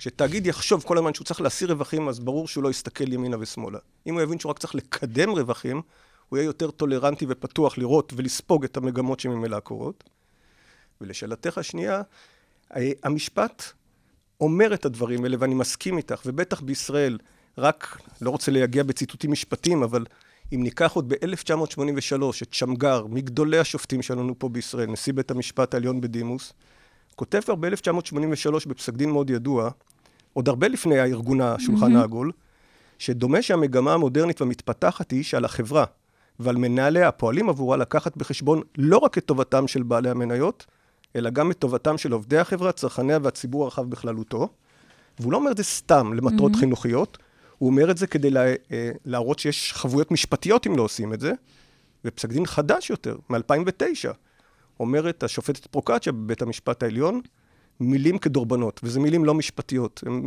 כשתאגיד 0.00 0.46
יחשוב 0.46 0.82
כל 0.82 0.98
הזמן 0.98 1.14
שהוא 1.14 1.24
צריך 1.24 1.40
להשיא 1.40 1.66
רווחים, 1.66 2.08
אז 2.08 2.20
ברור 2.20 2.48
שהוא 2.48 2.64
לא 2.64 2.68
יסתכל 2.68 3.12
ימינה 3.12 3.36
ושמאלה. 3.40 3.78
אם 4.06 4.14
הוא 4.14 4.22
יבין 4.22 4.38
שהוא 4.38 4.50
רק 4.50 4.58
צריך 4.58 4.74
לקדם 4.74 5.30
רווחים, 5.30 5.82
הוא 6.28 6.38
יהיה 6.38 6.46
יותר 6.46 6.70
טולרנטי 6.70 7.26
ופתוח 7.28 7.78
לראות 7.78 8.12
ולספוג 8.16 8.64
את 8.64 8.76
המגמות 8.76 9.20
שממילא 9.20 9.60
קורות. 9.60 10.04
ולשאלתך 11.00 11.58
השנייה, 11.58 12.02
אה, 12.76 12.90
המשפט 13.02 13.62
אומר 14.40 14.74
את 14.74 14.84
הדברים 14.84 15.24
האלה, 15.24 15.36
ואני 15.40 15.54
מסכים 15.54 15.96
איתך, 15.96 16.22
ובטח 16.26 16.60
בישראל, 16.60 17.18
רק, 17.58 17.98
לא 18.20 18.30
רוצה 18.30 18.50
להגיע 18.50 18.82
בציטוטים 18.82 19.32
משפטיים, 19.32 19.82
אבל 19.82 20.04
אם 20.54 20.62
ניקח 20.62 20.92
עוד 20.92 21.08
ב-1983 21.08 22.42
את 22.42 22.54
שמגר, 22.54 23.06
מגדולי 23.06 23.58
השופטים 23.58 24.02
שלנו 24.02 24.38
פה 24.38 24.48
בישראל, 24.48 24.90
נשיא 24.90 25.12
בית 25.12 25.30
המשפט 25.30 25.74
העליון 25.74 26.00
בדימוס, 26.00 26.52
כותב 27.16 27.40
כבר 27.40 27.54
ב-1983 27.54 28.68
בפסק 28.68 28.92
דין 28.92 29.10
מאוד 29.10 29.30
ידוע, 29.30 29.70
עוד 30.32 30.48
הרבה 30.48 30.68
לפני 30.68 30.98
הארגון 30.98 31.40
השולחן. 31.40 31.96
העגול, 31.96 32.32
שדומה 32.98 33.42
שהמגמה 33.42 33.94
המודרנית 33.94 34.40
והמתפתחת 34.40 35.10
היא 35.10 35.24
שעל 35.24 35.44
החברה 35.44 35.84
ועל 36.40 36.56
מנהליה 36.56 37.08
הפועלים 37.08 37.48
עבורה 37.48 37.76
לקחת 37.76 38.16
בחשבון 38.16 38.62
לא 38.78 38.98
רק 38.98 39.18
את 39.18 39.24
טובתם 39.24 39.68
של 39.68 39.82
בעלי 39.82 40.10
המניות, 40.10 40.66
אלא 41.16 41.30
גם 41.30 41.50
את 41.50 41.58
טובתם 41.58 41.98
של 41.98 42.12
עובדי 42.12 42.38
החברה, 42.38 42.72
צרכניה 42.72 43.18
והציבור 43.22 43.64
הרחב 43.64 43.90
בכללותו. 43.90 44.48
והוא 45.20 45.32
לא 45.32 45.36
אומר 45.36 45.50
את 45.50 45.56
זה 45.56 45.64
סתם 45.64 46.12
למטרות 46.14 46.52
mm-hmm. 46.52 46.58
חינוכיות, 46.58 47.18
הוא 47.58 47.70
אומר 47.70 47.90
את 47.90 47.98
זה 47.98 48.06
כדי 48.06 48.30
לה, 48.30 48.46
אה, 48.46 48.90
להראות 49.04 49.38
שיש 49.38 49.72
חבויות 49.72 50.10
משפטיות 50.10 50.66
אם 50.66 50.76
לא 50.76 50.82
עושים 50.82 51.12
את 51.12 51.20
זה. 51.20 51.32
ופסק 52.04 52.28
דין 52.28 52.46
חדש 52.46 52.90
יותר, 52.90 53.16
מ-2009, 53.30 54.12
אומרת 54.80 55.22
השופטת 55.22 55.66
פרוקצ'יה 55.66 56.12
בבית 56.12 56.42
המשפט 56.42 56.82
העליון, 56.82 57.20
מילים 57.80 58.18
כדורבנות, 58.18 58.80
וזה 58.82 59.00
מילים 59.00 59.24
לא 59.24 59.34
משפטיות. 59.34 60.02
הן 60.06 60.26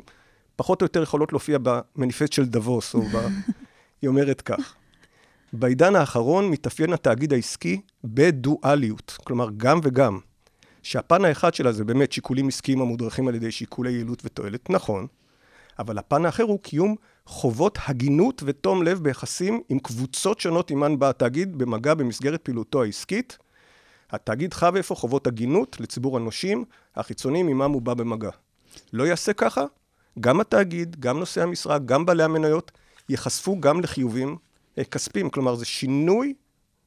פחות 0.56 0.82
או 0.82 0.86
יותר 0.86 1.04
יכולות 1.04 1.32
להופיע 1.32 1.58
במניפסט 1.64 2.34
של 2.34 2.46
דבוס, 2.46 2.94
או 2.94 3.02
ב... 3.02 3.16
היא 4.02 4.08
אומרת 4.08 4.42
כך: 4.42 4.76
בעידן 5.54 5.96
האחרון 5.96 6.50
מתאפיין 6.50 6.94
התאגיד 6.94 7.34
העסקי 7.34 7.82
בדואליות, 8.04 9.18
כלומר 9.24 9.48
גם 9.58 9.80
וגם. 9.84 10.20
שהפן 10.84 11.26
האחד 11.26 11.54
שלה 11.54 11.72
זה 11.72 11.84
באמת 11.84 12.12
שיקולים 12.12 12.48
עסקיים 12.48 12.82
המודרכים 12.82 13.28
על 13.28 13.36
ידי 13.36 13.52
שיקולי 13.52 13.92
יעילות 13.92 14.22
ותועלת, 14.26 14.70
נכון, 14.70 15.08
אבל 15.80 15.98
הפן 15.98 16.26
האחר 16.26 16.44
הוא 16.44 16.60
קיום 16.60 16.96
חובות 17.26 17.78
הגינות 17.88 18.44
ותום 18.46 18.84
לב 18.84 19.00
ביחסים 19.04 19.62
עם 19.70 19.80
קבוצות 19.80 20.40
שונות 20.40 20.70
עימן 20.70 21.00
בא 21.00 21.10
התאגיד 21.10 21.58
במגע 21.58 21.94
במסגרת 21.94 22.42
פעילותו 22.42 22.84
העסקית. 22.84 23.38
התאגיד 24.14 24.54
חב 24.54 24.76
אפוא 24.76 24.96
חובות 24.96 25.28
הגינות 25.28 25.80
לציבור 25.80 26.18
הנושים 26.18 26.66
החיצוניים 26.96 27.48
עמם 27.48 27.72
הוא 27.72 27.82
בא 27.82 27.94
במגע. 27.94 28.30
לא 28.94 29.04
יעשה 29.04 29.34
ככה, 29.34 29.66
גם 30.20 30.40
התאגיד, 30.40 30.96
גם 31.00 31.20
נושאי 31.20 31.44
המשרה, 31.44 31.80
גם 31.80 32.06
בעלי 32.06 32.24
המניות, 32.24 32.72
ייחשפו 33.10 33.60
גם 33.60 33.82
לחיובים 33.82 34.38
אה, 34.78 34.84
כספיים. 34.84 35.30
כלומר, 35.30 35.56
זה 35.56 35.66
שינוי 35.66 36.34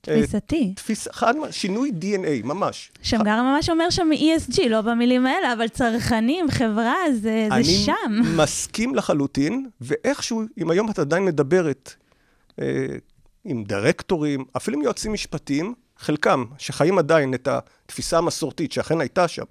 תפיסתי. 0.00 0.72
תפיס, 0.76 1.08
חד, 1.12 1.34
שינוי 1.50 1.92
DNA, 2.00 2.46
ממש. 2.46 2.92
שמגר 3.02 3.42
ממש 3.42 3.70
אומר 3.70 3.90
שם 3.90 4.08
ESG, 4.12 4.68
לא 4.68 4.80
במילים 4.80 5.26
האלה, 5.26 5.52
אבל 5.52 5.68
צרכנים, 5.68 6.50
חברה, 6.50 6.94
זה, 7.12 7.48
זה 7.56 7.64
שם. 7.64 7.92
אני 8.08 8.36
מסכים 8.36 8.94
לחלוטין, 8.94 9.68
ואיכשהו, 9.80 10.42
אם 10.58 10.70
היום 10.70 10.90
את 10.90 10.98
עדיין 10.98 11.24
מדברת 11.24 11.94
אה, 12.60 12.86
עם 13.44 13.64
דירקטורים, 13.64 14.44
אפילו 14.56 14.76
עם 14.76 14.82
יועצים 14.82 15.12
משפטיים, 15.12 15.74
חלקם, 15.98 16.44
שחיים 16.58 16.98
עדיין 16.98 17.34
את 17.34 17.48
התפיסה 17.48 18.18
המסורתית 18.18 18.72
שאכן 18.72 19.00
הייתה 19.00 19.28
שם, 19.28 19.44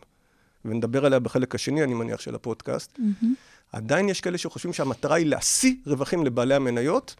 ונדבר 0.65 1.05
עליה 1.05 1.19
בחלק 1.19 1.55
השני, 1.55 1.83
אני 1.83 1.93
מניח, 1.93 2.19
של 2.19 2.35
הפודקאסט, 2.35 2.97
mm-hmm. 2.97 3.25
עדיין 3.71 4.09
יש 4.09 4.21
כאלה 4.21 4.37
שחושבים 4.37 4.73
שהמטרה 4.73 5.15
היא 5.15 5.25
להשיא 5.25 5.75
רווחים 5.85 6.25
לבעלי 6.25 6.55
המניות, 6.55 7.15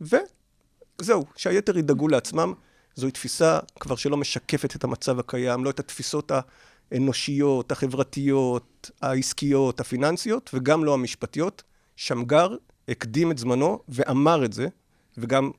וזהו, 0.00 1.24
שהיתר 1.36 1.78
ידאגו 1.78 2.08
לעצמם. 2.08 2.52
זוהי 2.94 3.12
תפיסה 3.12 3.58
כבר 3.80 3.96
שלא 3.96 4.16
משקפת 4.16 4.76
את 4.76 4.84
המצב 4.84 5.18
הקיים, 5.18 5.64
לא 5.64 5.70
את 5.70 5.80
התפיסות 5.80 6.32
האנושיות, 6.90 7.72
החברתיות, 7.72 8.90
העסקיות, 9.02 9.80
הפיננסיות, 9.80 10.50
וגם 10.54 10.84
לא 10.84 10.94
המשפטיות. 10.94 11.62
שמגר 11.96 12.56
הקדים 12.88 13.30
את 13.30 13.38
זמנו 13.38 13.82
ואמר 13.88 14.44
את 14.44 14.52
זה, 14.52 14.68
וגם 15.18 15.50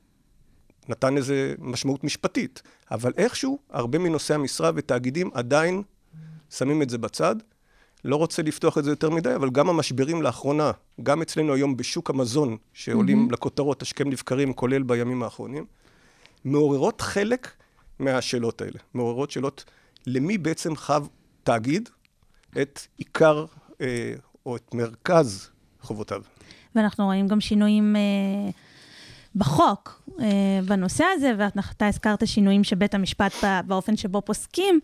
נתן 0.88 1.16
איזה 1.16 1.54
משמעות 1.58 2.04
משפטית. 2.04 2.62
אבל 2.90 3.12
איכשהו, 3.16 3.58
הרבה 3.70 3.98
מנושאי 3.98 4.34
המשרה 4.34 4.70
ותאגידים 4.74 5.30
עדיין 5.34 5.82
שמים 6.50 6.82
את 6.82 6.90
זה 6.90 6.98
בצד. 6.98 7.36
לא 8.04 8.16
רוצה 8.16 8.42
לפתוח 8.42 8.78
את 8.78 8.84
זה 8.84 8.90
יותר 8.90 9.10
מדי, 9.10 9.34
אבל 9.34 9.50
גם 9.50 9.68
המשברים 9.68 10.22
לאחרונה, 10.22 10.70
גם 11.02 11.22
אצלנו 11.22 11.54
היום 11.54 11.76
בשוק 11.76 12.10
המזון, 12.10 12.56
שעולים 12.72 13.28
mm-hmm. 13.28 13.32
לכותרות 13.32 13.82
השכם 13.82 14.10
לבקרים, 14.10 14.52
כולל 14.52 14.82
בימים 14.82 15.22
האחרונים, 15.22 15.64
מעוררות 16.44 17.00
חלק 17.00 17.52
מהשאלות 17.98 18.60
האלה. 18.60 18.78
מעוררות 18.94 19.30
שאלות 19.30 19.64
למי 20.06 20.38
בעצם 20.38 20.76
חב 20.76 21.06
תאגיד 21.42 21.88
את 22.62 22.80
עיקר 22.96 23.44
אה, 23.80 24.14
או 24.46 24.56
את 24.56 24.74
מרכז 24.74 25.50
חובותיו. 25.80 26.22
ואנחנו 26.74 27.04
רואים 27.04 27.28
גם 27.28 27.40
שינויים 27.40 27.96
אה, 27.96 28.50
בחוק 29.38 30.02
אה, 30.20 30.60
בנושא 30.66 31.04
הזה, 31.14 31.32
ואתה 31.38 31.86
הזכרת 31.86 32.26
שינויים 32.26 32.64
שבית 32.64 32.94
המשפט 32.94 33.32
באופן 33.66 33.96
שבו 33.96 34.22
פוסקים. 34.22 34.80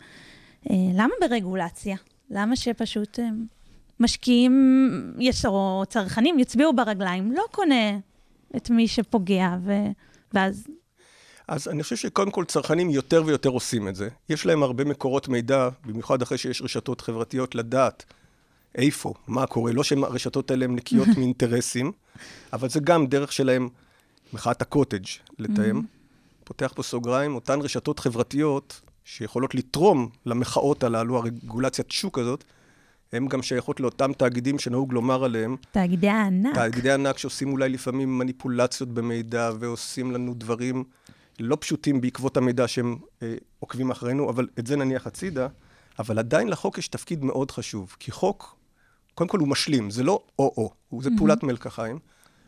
אה, 0.69 0.75
למה 0.93 1.13
ברגולציה? 1.21 1.97
למה 2.29 2.55
שפשוט 2.55 3.19
אה, 3.19 3.25
משקיעים 3.99 5.15
יש, 5.19 5.45
או 5.45 5.83
צרכנים 5.89 6.39
יצביעו 6.39 6.73
ברגליים? 6.75 7.31
לא 7.31 7.43
קונה 7.51 7.97
את 8.55 8.69
מי 8.69 8.87
שפוגע, 8.87 9.49
ו... 9.65 9.71
ואז 10.33 10.67
אז 11.47 11.67
אני 11.67 11.83
חושב 11.83 11.95
שקודם 11.95 12.31
כל 12.31 12.45
צרכנים 12.45 12.89
יותר 12.89 13.23
ויותר 13.25 13.49
עושים 13.49 13.87
את 13.87 13.95
זה. 13.95 14.09
יש 14.29 14.45
להם 14.45 14.63
הרבה 14.63 14.85
מקורות 14.85 15.27
מידע, 15.27 15.69
במיוחד 15.85 16.21
אחרי 16.21 16.37
שיש 16.37 16.61
רשתות 16.61 17.01
חברתיות, 17.01 17.55
לדעת 17.55 18.05
איפה, 18.75 19.13
מה 19.27 19.47
קורה. 19.47 19.71
לא 19.71 19.83
שהרשתות 19.83 20.51
האלה 20.51 20.65
הן 20.65 20.75
נקיות 20.75 21.07
מאינטרסים, 21.17 21.91
אבל 22.53 22.69
זה 22.69 22.79
גם 22.79 23.07
דרך 23.07 23.31
שלהם, 23.31 23.69
מחאת 24.33 24.61
הקוטג', 24.61 25.05
לתאם. 25.39 25.81
פותח 26.43 26.73
פה 26.75 26.83
סוגריים, 26.83 27.35
אותן 27.35 27.59
רשתות 27.61 27.99
חברתיות 27.99 28.81
שיכולות 29.03 29.55
לתרום 29.55 30.09
למחאות 30.25 30.83
הללו, 30.83 31.17
הרגולציית 31.17 31.91
שוק 31.91 32.19
הזאת, 32.19 32.43
הן 33.13 33.27
גם 33.27 33.41
שייכות 33.41 33.79
לאותם 33.79 34.13
תאגידים 34.13 34.59
שנהוג 34.59 34.93
לומר 34.93 35.23
עליהם. 35.23 35.55
תאגידי 35.71 36.09
הענק. 36.09 36.55
תאגידי 36.55 36.91
הענק 36.91 37.17
שעושים 37.17 37.51
אולי 37.51 37.69
לפעמים 37.69 38.17
מניפולציות 38.17 38.89
במידע 38.89 39.51
ועושים 39.59 40.11
לנו 40.11 40.33
דברים 40.33 40.83
לא 41.39 41.57
פשוטים 41.59 42.01
בעקבות 42.01 42.37
המידע 42.37 42.67
שהם 42.67 42.97
אה, 43.23 43.35
עוקבים 43.59 43.91
אחרינו, 43.91 44.29
אבל 44.29 44.47
את 44.59 44.67
זה 44.67 44.75
נניח 44.75 45.07
הצידה, 45.07 45.47
אבל 45.99 46.19
עדיין 46.19 46.47
לחוק 46.47 46.77
יש 46.77 46.87
תפקיד 46.87 47.23
מאוד 47.23 47.51
חשוב, 47.51 47.95
כי 47.99 48.11
חוק, 48.11 48.55
קודם 49.15 49.27
כל 49.27 49.39
הוא 49.39 49.47
משלים, 49.47 49.89
זה 49.89 50.03
לא 50.03 50.23
או-או, 50.39 51.01
זה 51.01 51.09
mm-hmm. 51.09 51.17
פעולת 51.17 51.43
מלקחיים. 51.43 51.99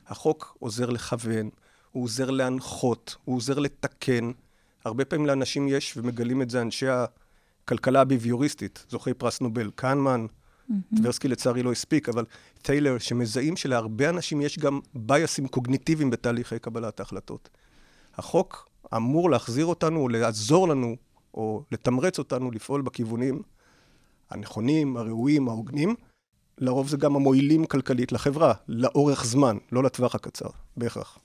החוק 0.07 0.57
עוזר 0.59 0.89
לכוון, 0.89 1.49
הוא 1.97 2.03
עוזר 2.03 2.29
להנחות, 2.29 3.15
הוא 3.25 3.35
עוזר 3.35 3.59
לתקן. 3.59 4.31
הרבה 4.85 5.05
פעמים 5.05 5.25
לאנשים 5.25 5.67
יש, 5.67 5.97
ומגלים 5.97 6.41
את 6.41 6.49
זה 6.49 6.61
אנשי 6.61 6.85
הכלכלה 6.87 8.01
הביביוריסטית, 8.01 8.85
זוכי 8.89 9.13
פרס 9.13 9.41
נובל, 9.41 9.71
קהנמן, 9.75 10.25
mm-hmm. 10.25 10.73
טברסקי 10.97 11.27
לצערי 11.27 11.63
לא 11.63 11.71
הספיק, 11.71 12.09
אבל 12.09 12.25
טיילר, 12.61 12.97
שמזהים 12.97 13.57
שלהרבה 13.57 14.09
אנשים 14.09 14.41
יש 14.41 14.59
גם 14.59 14.79
בייסים 14.93 15.47
קוגניטיביים 15.47 16.09
בתהליכי 16.09 16.59
קבלת 16.59 16.99
ההחלטות. 16.99 17.49
החוק 18.15 18.69
אמור 18.95 19.29
להחזיר 19.29 19.65
אותנו, 19.65 19.99
או 19.99 20.09
לעזור 20.09 20.67
לנו, 20.67 20.95
או 21.33 21.63
לתמרץ 21.71 22.19
אותנו 22.19 22.51
לפעול 22.51 22.81
בכיוונים 22.81 23.41
הנכונים, 24.29 24.97
הראויים, 24.97 25.49
ההוגנים. 25.49 25.95
לרוב 26.57 26.87
זה 26.87 26.97
גם 26.97 27.15
המועילים 27.15 27.65
כלכלית 27.65 28.11
לחברה, 28.11 28.53
לאורך 28.67 29.25
זמן, 29.25 29.57
לא 29.71 29.83
לטווח 29.83 30.15
הקצר, 30.15 30.49
בהכרח. 30.77 31.19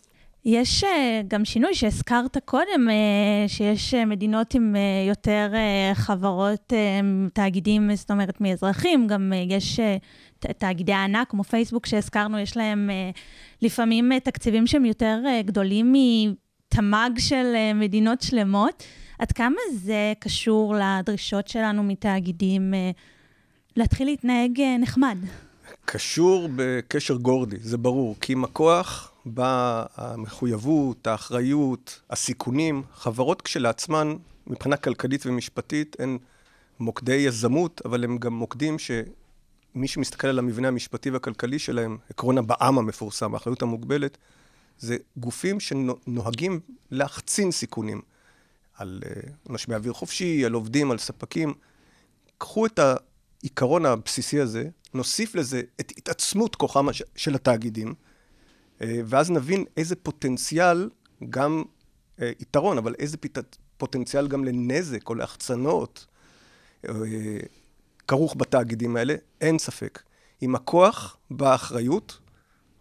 יש 0.45 0.85
uh, 0.85 0.87
גם 1.29 1.45
שינוי 1.45 1.75
שהזכרת 1.75 2.37
קודם, 2.45 2.89
uh, 2.89 3.49
שיש 3.49 3.95
uh, 3.95 4.05
מדינות 4.07 4.55
עם 4.55 4.77
יותר 5.09 5.53
חברות, 5.95 6.73
תאגידים, 7.33 7.95
זאת 7.95 8.11
אומרת, 8.11 8.41
מאזרחים, 8.41 9.07
גם 9.07 9.33
יש 9.49 9.81
תאגידי 10.39 10.93
ענק 10.93 11.31
כמו 11.31 11.45
פייסבוק 11.45 11.87
שהזכרנו, 11.87 12.39
יש 12.39 12.57
להם 12.57 12.91
לפעמים 13.63 14.19
תקציבים 14.19 14.67
שהם 14.67 14.85
יותר 14.85 15.19
גדולים 15.45 15.95
תמ"ג 16.75 17.19
של 17.19 17.53
אה, 17.55 17.75
מדינות 17.75 18.23
שלמות. 18.23 18.83
עד 19.19 19.33
כמה 19.33 19.57
זה 19.75 20.13
קשור 20.19 20.75
לדרישות 20.75 21.49
שלנו 21.49 21.83
מתאגידים 21.83 22.75
אה, 22.75 22.91
להתחיל 23.77 24.07
להתנהג 24.07 24.61
אה, 24.61 24.77
נחמד? 24.79 25.19
קשור 25.85 26.49
בקשר 26.57 27.15
גורדי, 27.15 27.57
זה 27.61 27.79
ברור. 27.79 28.17
כי 28.21 28.33
עם 28.33 28.45
הכוח 28.45 29.12
באה 29.25 29.85
המחויבות, 29.97 31.07
האחריות, 31.07 32.01
הסיכונים. 32.11 32.83
חברות 32.95 33.43
כשלעצמן, 33.43 34.17
מבחינה 34.47 34.77
כלכלית 34.77 35.27
ומשפטית, 35.27 35.97
הן 35.99 36.19
מוקדי 36.81 37.15
יזמות, 37.15 37.83
אבל 37.85 38.05
הם 38.05 38.19
גם 38.19 38.35
מוקדים 38.35 38.77
שמי 38.79 39.89
שמסתכל 39.89 40.29
על 40.29 40.39
המבנה 40.39 40.69
המשפטי 40.69 41.11
והכלכלי 41.11 41.59
שלהם, 41.59 41.99
עקרון 42.11 42.39
הבע"ם 42.39 42.79
המפורסם, 42.79 43.35
האחריות 43.35 43.63
המוגבלת, 43.63 44.19
זה 44.79 44.97
גופים 45.17 45.61
שנוהגים 45.61 46.61
להחצין 46.91 47.51
סיכונים 47.51 48.01
על 48.75 49.03
אה, 49.07 49.21
משמעי 49.49 49.77
אוויר 49.77 49.93
חופשי, 49.93 50.45
על 50.45 50.53
עובדים, 50.53 50.91
על 50.91 50.99
ספקים. 50.99 51.55
קחו 52.39 52.67
את 52.67 52.79
העיקרון 52.79 53.87
הבסיסי 53.87 54.41
הזה, 54.41 54.69
נוסיף 54.95 55.35
לזה 55.35 55.63
את 55.81 55.93
התעצמות 55.97 56.57
כוחם 56.57 56.87
של 57.17 57.35
התאגידים, 57.35 57.95
ואז 58.83 59.31
נבין 59.31 59.65
איזה 59.77 59.97
פוטנציאל, 59.97 60.89
גם 61.31 61.63
אה, 62.23 62.31
יתרון, 62.41 62.79
אבל 62.79 62.95
איזה 62.99 63.17
פוטנציאל 63.77 64.29
גם 64.29 64.45
לנזק 64.45 65.09
או 65.09 65.15
להחצנות 65.15 66.07
כרוך 68.09 68.35
בתאגידים 68.39 68.97
האלה, 68.97 69.15
אין 69.41 69.59
ספק. 69.59 70.03
עם 70.41 70.55
הכוח 70.55 71.17
באה 71.31 71.55
אחריות, 71.55 72.19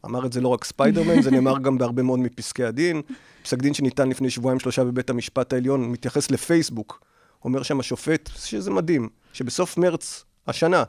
אמר 0.06 0.26
את 0.26 0.34
זה 0.34 0.42
לא 0.42 0.48
רק 0.48 0.64
ספיידרמן, 0.64 1.22
זה 1.22 1.32
נאמר 1.32 1.60
גם 1.60 1.78
בהרבה 1.78 2.04
מאוד 2.04 2.20
מפסקי 2.20 2.64
הדין. 2.64 3.02
פסק 3.44 3.58
דין 3.58 3.74
שניתן 3.74 4.10
לפני 4.10 4.30
שבועיים 4.30 4.60
שלושה 4.60 4.84
בבית 4.84 5.10
המשפט 5.10 5.54
העליון 5.54 5.92
מתייחס 5.92 6.32
לפייסבוק. 6.32 7.06
אומר 7.46 7.64
שם 7.64 7.80
השופט, 7.80 8.30
שזה 8.36 8.72
מדהים, 8.72 9.10
שבסוף 9.34 9.78
מרץ 9.78 10.26
השנה, 10.48 10.84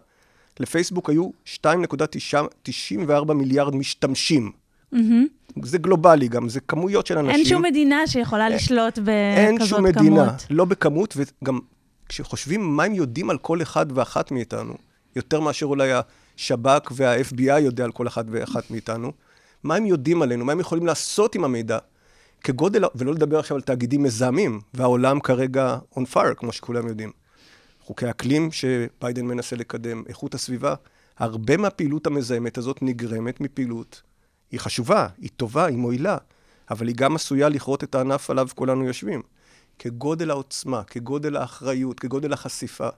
לפייסבוק 0.61 1.11
היו 1.11 1.31
2.94 1.47 3.33
מיליארד 3.33 3.77
משתמשים. 3.77 4.62
מהמם. 4.93 5.27
זה 5.63 5.79
גלובלי 5.79 6.29
גם, 6.29 6.49
זה 6.49 6.61
כמויות 6.61 7.07
של 7.07 7.19
אנשים. 7.19 7.35
אין 7.35 7.45
שום 7.45 7.63
מדינה 7.63 8.07
שיכולה 8.07 8.49
לשלוט 8.49 8.99
אין 9.09 9.55
בכזאת 9.55 9.69
שום 9.69 9.93
כמות. 9.93 9.97
מדינה, 9.97 10.37
לא 10.51 10.65
בכמות, 10.65 11.17
וגם 11.17 11.59
כשחושבים 12.09 12.77
מה 12.77 12.85
הם 12.85 12.95
יודעים 12.95 13.31
על 13.31 13.39
כל 13.39 13.63
אחד 13.63 13.87
ואחת 13.95 14.31
מאיתנו, 14.31 14.75
יותר 15.17 15.41
מאשר 15.41 15.67
אולי 15.67 15.91
השב"כ 16.37 16.93
וה-FBI 16.97 17.59
יודע 17.59 17.85
על 17.85 17.93
כל 17.93 18.07
אחד 18.07 18.25
ואחת 18.31 18.71
מאיתנו, 18.71 19.13
מה 19.63 19.75
הם 19.75 19.87
יודעים 19.87 20.23
עלינו, 20.23 20.45
מה 20.45 20.53
הם 20.53 20.61
יכולים 20.61 20.87
לעשות 20.87 21.35
עם 21.35 21.45
המידע, 21.45 21.79
כגודל, 22.41 22.85
ולא 22.95 23.15
לדבר 23.15 23.39
עכשיו 23.39 23.57
על 23.57 23.61
תאגידים 23.61 24.03
מזהמים, 24.03 24.61
והעולם 24.75 25.21
כרגע 25.21 25.79
on 25.95 26.03
fire, 26.15 26.35
כמו 26.37 26.53
שכולם 26.53 26.89
יודעים. 26.89 27.11
חוקי 27.81 28.11
אקלים 28.11 28.53
שביידן 28.53 29.27
מנסה 29.27 29.57
לקדם, 29.57 30.03
איכות 30.09 30.35
הסביבה, 30.35 30.75
הרבה 31.19 31.57
מהפעילות 31.57 32.07
המזהמת 32.07 32.59
הזאת 32.59 32.83
נגרמת 32.83 33.41
מפעילות. 33.41 34.03
היא 34.53 34.61
חשובה, 34.61 35.07
היא 35.19 35.31
טובה, 35.37 35.65
היא 35.65 35.77
מועילה, 35.77 36.17
אבל 36.71 36.89
היא 36.89 36.97
גם 36.97 37.15
עשויה 37.15 37.49
לכרות 37.49 37.85
את 37.85 37.95
הענף 37.95 38.31
עליו 38.31 38.49
כולנו 38.55 38.85
יושבים. 38.85 39.23
כגודל 39.79 40.31
העוצמה, 40.31 40.85
כגודל 40.85 41.37
האחריות, 41.37 42.01
כגודל 42.01 42.33
החשיפה, 42.33 42.89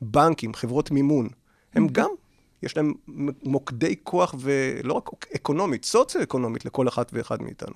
בנקים, 0.00 0.54
חברות 0.54 0.90
מימון, 0.90 1.28
הם 1.74 1.88
גם, 1.88 2.08
יש 2.62 2.76
להם 2.76 2.92
מוקדי 3.42 3.96
כוח, 4.02 4.34
ולא 4.38 4.94
רק 4.94 5.10
אקונומית, 5.36 5.84
סוציו-אקונומית 5.84 6.64
לכל 6.64 6.88
אחת 6.88 7.10
ואחד 7.14 7.42
מאיתנו. 7.42 7.74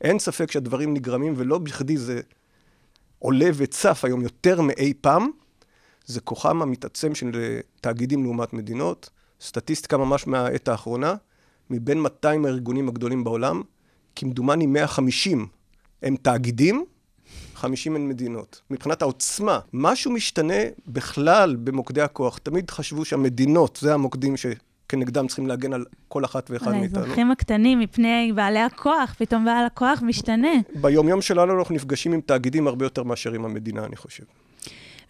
אין 0.00 0.18
ספק 0.18 0.50
שהדברים 0.50 0.94
נגרמים, 0.94 1.34
ולא 1.36 1.58
בכדי 1.58 1.96
זה 1.96 2.20
עולה 3.18 3.50
וצף 3.54 4.04
היום 4.04 4.20
יותר 4.20 4.60
מאי 4.60 4.94
פעם, 5.00 5.30
זה 6.06 6.20
כוחם 6.20 6.62
המתעצם 6.62 7.14
של 7.14 7.60
תאגידים 7.80 8.24
לעומת 8.24 8.52
מדינות. 8.52 9.10
סטטיסטיקה 9.40 9.96
ממש 9.96 10.26
מהעת 10.26 10.68
האחרונה, 10.68 11.14
מבין 11.70 12.00
200 12.00 12.44
הארגונים 12.44 12.88
הגדולים 12.88 13.24
בעולם, 13.24 13.62
כמדומני 14.16 14.66
150 14.66 15.46
הם 16.02 16.16
תאגידים, 16.22 16.84
50 17.54 17.96
הן 17.96 18.08
מדינות. 18.08 18.60
מבחינת 18.70 19.02
העוצמה, 19.02 19.58
משהו 19.72 20.10
משתנה 20.12 20.54
בכלל 20.86 21.56
במוקדי 21.56 22.02
הכוח. 22.02 22.38
תמיד 22.38 22.70
חשבו 22.70 23.04
שהמדינות, 23.04 23.78
זה 23.82 23.94
המוקדים 23.94 24.34
שכנגדם 24.36 25.26
צריכים 25.26 25.46
להגן 25.46 25.72
על 25.72 25.84
כל 26.08 26.24
אחת 26.24 26.50
ואחד 26.50 26.68
על 26.68 26.78
מאיתנו. 26.78 27.00
האזרחים 27.00 27.30
הקטנים 27.30 27.78
מפני 27.80 28.32
בעלי 28.34 28.58
הכוח, 28.58 29.14
פתאום 29.18 29.44
בעל 29.44 29.66
הכוח 29.66 30.02
משתנה. 30.02 30.52
ביום-יום 30.80 31.22
שלנו 31.22 31.58
אנחנו 31.58 31.74
נפגשים 31.74 32.12
עם 32.12 32.20
תאגידים 32.20 32.66
הרבה 32.66 32.84
יותר 32.84 33.02
מאשר 33.02 33.32
עם 33.32 33.44
המדינה, 33.44 33.84
אני 33.84 33.96
חושב. 33.96 34.24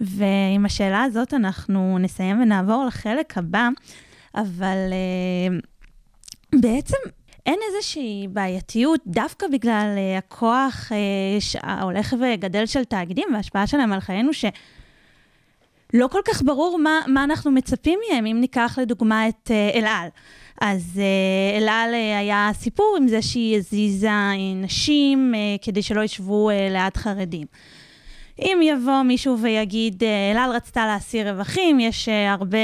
ועם 0.00 0.66
השאלה 0.66 1.02
הזאת 1.02 1.34
אנחנו 1.34 1.98
נסיים 1.98 2.40
ונעבור 2.40 2.84
לחלק 2.86 3.38
הבא, 3.38 3.68
אבל 4.34 4.76
uh, 4.90 5.66
בעצם 6.54 6.96
אין 7.46 7.58
איזושהי 7.68 8.26
בעייתיות 8.30 9.00
דווקא 9.06 9.46
בגלל 9.52 9.94
uh, 9.96 10.18
הכוח 10.18 10.92
uh, 10.92 11.58
ההולך 11.62 12.16
וגדל 12.20 12.66
של 12.66 12.84
תאגידים 12.84 13.28
וההשפעה 13.32 13.66
שלהם 13.66 13.92
על 13.92 14.00
חיינו, 14.00 14.32
ש... 14.32 14.44
לא 15.94 16.08
כל 16.08 16.20
כך 16.24 16.42
ברור 16.42 16.78
מה, 16.78 17.00
מה 17.06 17.24
אנחנו 17.24 17.50
מצפים 17.50 17.98
מהם, 18.10 18.26
אם 18.26 18.40
ניקח 18.40 18.78
לדוגמה 18.82 19.28
את 19.28 19.50
אל 19.74 19.84
על. 19.86 20.08
אז 20.60 20.92
uh, 20.94 21.58
אל 21.58 21.68
על 21.68 21.94
uh, 21.94 22.18
היה 22.18 22.50
סיפור 22.54 22.96
עם 23.00 23.08
זה 23.08 23.22
שהיא 23.22 23.56
הזיזה 23.56 24.10
נשים 24.54 25.34
כדי 25.62 25.82
שלא 25.82 26.00
ישבו 26.00 26.50
ליד 26.70 26.96
חרדים. 26.96 27.46
אם 28.42 28.60
יבוא 28.62 29.02
מישהו 29.02 29.38
ויגיד, 29.38 30.04
אה, 30.04 30.32
אל 30.32 30.36
על 30.38 30.50
רצתה 30.50 30.86
להסיר 30.86 31.30
רווחים, 31.30 31.80
יש 31.80 32.08
אה, 32.08 32.32
הרבה 32.32 32.58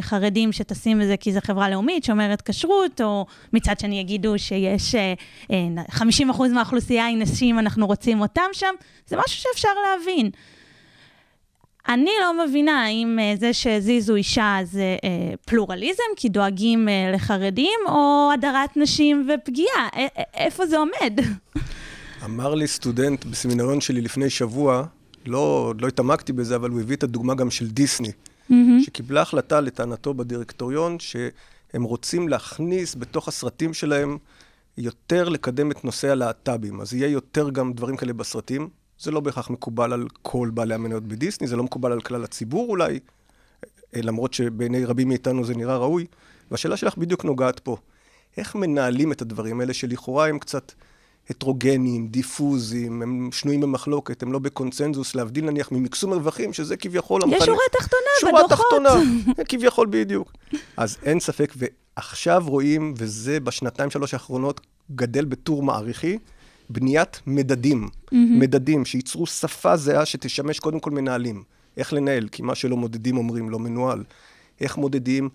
חרדים 0.00 0.52
שטסים 0.52 0.98
בזה 0.98 1.16
כי 1.16 1.32
זו 1.32 1.40
חברה 1.44 1.70
לאומית 1.70 2.04
שאומרת 2.04 2.42
כשרות, 2.42 3.00
או 3.00 3.26
מצד 3.52 3.80
שני 3.80 4.00
יגידו 4.00 4.38
שיש 4.38 4.94
אה, 4.94 5.14
אה, 5.50 5.84
50% 5.90 6.02
מהאוכלוסייה 6.54 7.06
היא 7.06 7.16
נשים, 7.16 7.58
אנחנו 7.58 7.86
רוצים 7.86 8.20
אותם 8.20 8.42
שם, 8.52 8.74
זה 9.06 9.16
משהו 9.16 9.42
שאפשר 9.42 9.68
להבין. 9.86 10.30
אני 11.88 12.10
לא 12.20 12.44
מבינה 12.46 12.84
האם 12.84 13.18
זה 13.38 13.52
שהזיזו 13.52 14.14
אישה 14.14 14.58
זה 14.62 14.96
פלורליזם, 15.46 16.02
כי 16.16 16.28
דואגים 16.28 16.88
לחרדים, 17.14 17.80
או 17.88 18.30
הדרת 18.34 18.76
נשים 18.76 19.28
ופגיעה. 19.34 19.88
איפה 20.34 20.66
זה 20.66 20.78
עומד? 20.78 21.20
אמר 22.24 22.54
לי 22.54 22.66
סטודנט 22.66 23.24
בסמינריון 23.24 23.80
שלי 23.80 24.00
לפני 24.00 24.30
שבוע, 24.30 24.84
לא, 25.28 25.74
לא 25.80 25.88
התעמקתי 25.88 26.32
בזה, 26.32 26.56
אבל 26.56 26.70
הוא 26.70 26.80
הביא 26.80 26.96
את 26.96 27.02
הדוגמה 27.02 27.34
גם 27.34 27.50
של 27.50 27.68
דיסני, 27.68 28.12
מהמם. 28.48 28.80
שקיבלה 28.82 29.22
החלטה 29.22 29.60
לטענתו 29.60 30.14
בדירקטוריון, 30.14 30.98
שהם 30.98 31.82
רוצים 31.82 32.28
להכניס 32.28 32.94
בתוך 32.94 33.28
הסרטים 33.28 33.74
שלהם 33.74 34.18
יותר 34.78 35.28
לקדם 35.28 35.70
את 35.70 35.84
נושא 35.84 36.10
הלהט"בים. 36.10 36.80
אז 36.80 36.94
יהיה 36.94 37.08
יותר 37.08 37.50
גם 37.50 37.72
דברים 37.72 37.96
כאלה 37.96 38.12
בסרטים. 38.12 38.68
זה 39.00 39.10
לא 39.10 39.20
בהכרח 39.20 39.50
מקובל 39.50 39.92
על 39.92 40.06
כל 40.22 40.50
בעלי 40.54 40.74
המניות 40.74 41.02
בדיסני, 41.02 41.46
זה 41.48 41.56
לא 41.56 41.64
מקובל 41.64 41.92
על 41.92 42.00
כלל 42.00 42.24
הציבור 42.24 42.70
אולי, 42.70 42.98
אה, 43.96 44.02
למרות 44.02 44.34
שבעיני 44.34 44.84
רבים 44.84 45.08
מאיתנו 45.08 45.44
זה 45.44 45.54
נראה 45.54 45.76
ראוי. 45.76 46.06
והשאלה 46.50 46.76
שלך 46.76 46.96
בדיוק 46.96 47.24
נוגעת 47.24 47.60
פה. 47.60 47.76
איך 48.36 48.54
מנהלים 48.54 49.12
את 49.12 49.22
הדברים 49.22 49.60
האלה 49.60 49.74
שלכאורה 49.74 50.28
הם 50.28 50.38
קצת 50.38 50.72
הטרוגניים, 51.30 52.08
דיפוזיים, 52.08 53.02
הם 53.02 53.28
שנויים 53.32 53.60
במחלוקת, 53.60 54.22
הם 54.22 54.32
לא 54.32 54.38
בקונצנזוס, 54.38 55.14
להבדיל 55.14 55.44
נניח 55.44 55.72
ממקסום 55.72 56.12
רווחים, 56.12 56.52
שזה 56.52 56.76
כביכול... 56.76 57.20
יש 57.20 57.32
המכנה- 57.32 57.46
שורה 57.46 57.58
תחתונה 57.72 58.00
שורה 58.20 58.42
בדוחות. 58.46 58.66
תחתונה, 58.68 59.44
כביכול 59.48 59.86
בדיוק. 59.90 60.32
אז 60.76 60.96
אין 61.04 61.20
ספק, 61.20 61.52
ועכשיו 61.56 62.44
רואים, 62.46 62.94
וזה 62.96 63.40
בשנתיים 63.40 63.90
שלוש 63.90 64.14
האחרונות 64.14 64.60
גדל 64.94 65.24
בטור 65.24 65.62
מעריכי, 65.62 66.18
בניית 66.70 67.20
מדדים. 67.26 67.88
מדדים 68.12 68.84
שייצרו 68.84 69.26
שפה 69.26 69.76
זהה 69.76 70.06
שתשמש 70.06 70.58
קודם 70.58 70.80
כל 70.80 70.90
מנהלים. 70.90 71.42
איך 71.76 71.92
לנהל, 71.92 72.28
כי 72.28 72.42
מה 72.42 72.54
שלא 72.54 72.76
מודדים 72.76 73.16
אומרים 73.16 73.50
לא 73.50 73.58
מנוהל. 73.58 74.04
איך 74.60 74.76
מודדים 74.76 75.28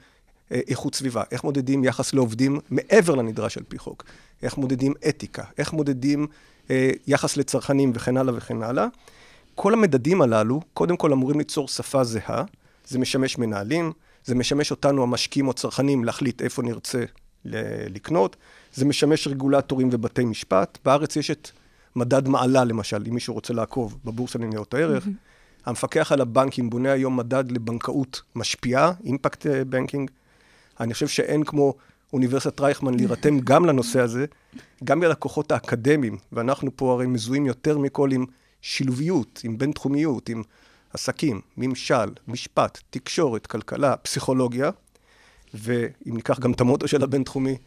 אה, 0.51 0.59
איכות 0.67 0.95
סביבה, 0.95 1.23
איך 1.31 1.43
מודדים 1.43 1.83
יחס 1.83 2.13
לעובדים 2.13 2.59
מעבר 2.69 3.15
לנדרש 3.15 3.57
על 3.57 3.63
פי 3.67 3.77
חוק, 3.79 4.03
איך 4.43 4.57
מודדים 4.57 4.93
אתיקה, 5.09 5.43
איך 5.57 5.73
מודדים 5.73 6.27
אה, 6.71 6.89
יחס 7.07 7.37
לצרכנים 7.37 7.91
וכן 7.95 8.17
הלאה 8.17 8.33
וכן 8.37 8.63
הלאה. 8.63 8.87
כל 9.55 9.73
המדדים 9.73 10.21
הללו, 10.21 10.61
קודם 10.73 10.97
כל 10.97 11.13
אמורים 11.13 11.37
ליצור 11.37 11.67
שפה 11.67 12.03
זהה, 12.03 12.43
זה 12.87 12.99
משמש 12.99 13.37
מנהלים, 13.37 13.91
זה 14.25 14.35
משמש 14.35 14.71
אותנו 14.71 15.03
המשקיעים 15.03 15.47
או 15.47 15.53
צרכנים 15.53 16.03
להחליט 16.03 16.41
איפה 16.41 16.61
נרצה 16.61 17.03
לקנות, 17.45 18.35
זה 18.73 18.85
משמש 18.85 19.27
רגולטורים 19.27 19.89
ובתי 19.91 20.25
משפט. 20.25 20.77
בארץ 20.85 21.15
יש 21.15 21.31
את 21.31 21.49
מדד 21.95 22.27
מעלה 22.27 22.63
למשל, 22.63 23.03
אם 23.07 23.13
מישהו 23.13 23.33
רוצה 23.33 23.53
לעקוב 23.53 23.97
בבורסה 24.05 24.39
לניירות 24.39 24.73
הערך. 24.73 25.07
המפקח 25.65 26.11
על 26.11 26.21
הבנקים 26.21 26.69
בונה 26.69 26.91
היום 26.91 27.17
מדד 27.17 27.51
לבנקאות 27.51 28.21
משפיעה, 28.35 28.91
אימפקט 29.03 29.45
בנקינג. 29.67 30.11
אני 30.79 30.93
חושב 30.93 31.07
שאין 31.07 31.43
כמו 31.43 31.73
אוניברסיטת 32.13 32.59
רייכמן 32.59 32.93
להירתם 32.93 33.39
גם 33.39 33.65
לנושא 33.65 33.99
הזה, 33.99 34.25
גם 34.83 34.99
מהלקוחות 34.99 35.51
האקדמיים, 35.51 36.17
ואנחנו 36.31 36.71
פה 36.75 36.93
הרי 36.93 37.07
מזוהים 37.07 37.45
יותר 37.45 37.77
מכל 37.77 38.11
עם 38.11 38.25
שילוביות, 38.61 39.41
עם 39.43 39.57
בינתחומיות, 39.57 40.29
עם 40.29 40.43
עסקים, 40.93 41.41
ממשל, 41.57 42.11
משפט, 42.27 42.79
תקשורת, 42.89 43.47
כלכלה, 43.47 43.97
פסיכולוגיה, 43.97 44.71
ואם 45.53 46.15
ניקח 46.15 46.39
גם 46.39 46.51
את 46.51 46.61
המוטו 46.61 46.87
של 46.87 47.03
הבינתחומי, 47.03 47.57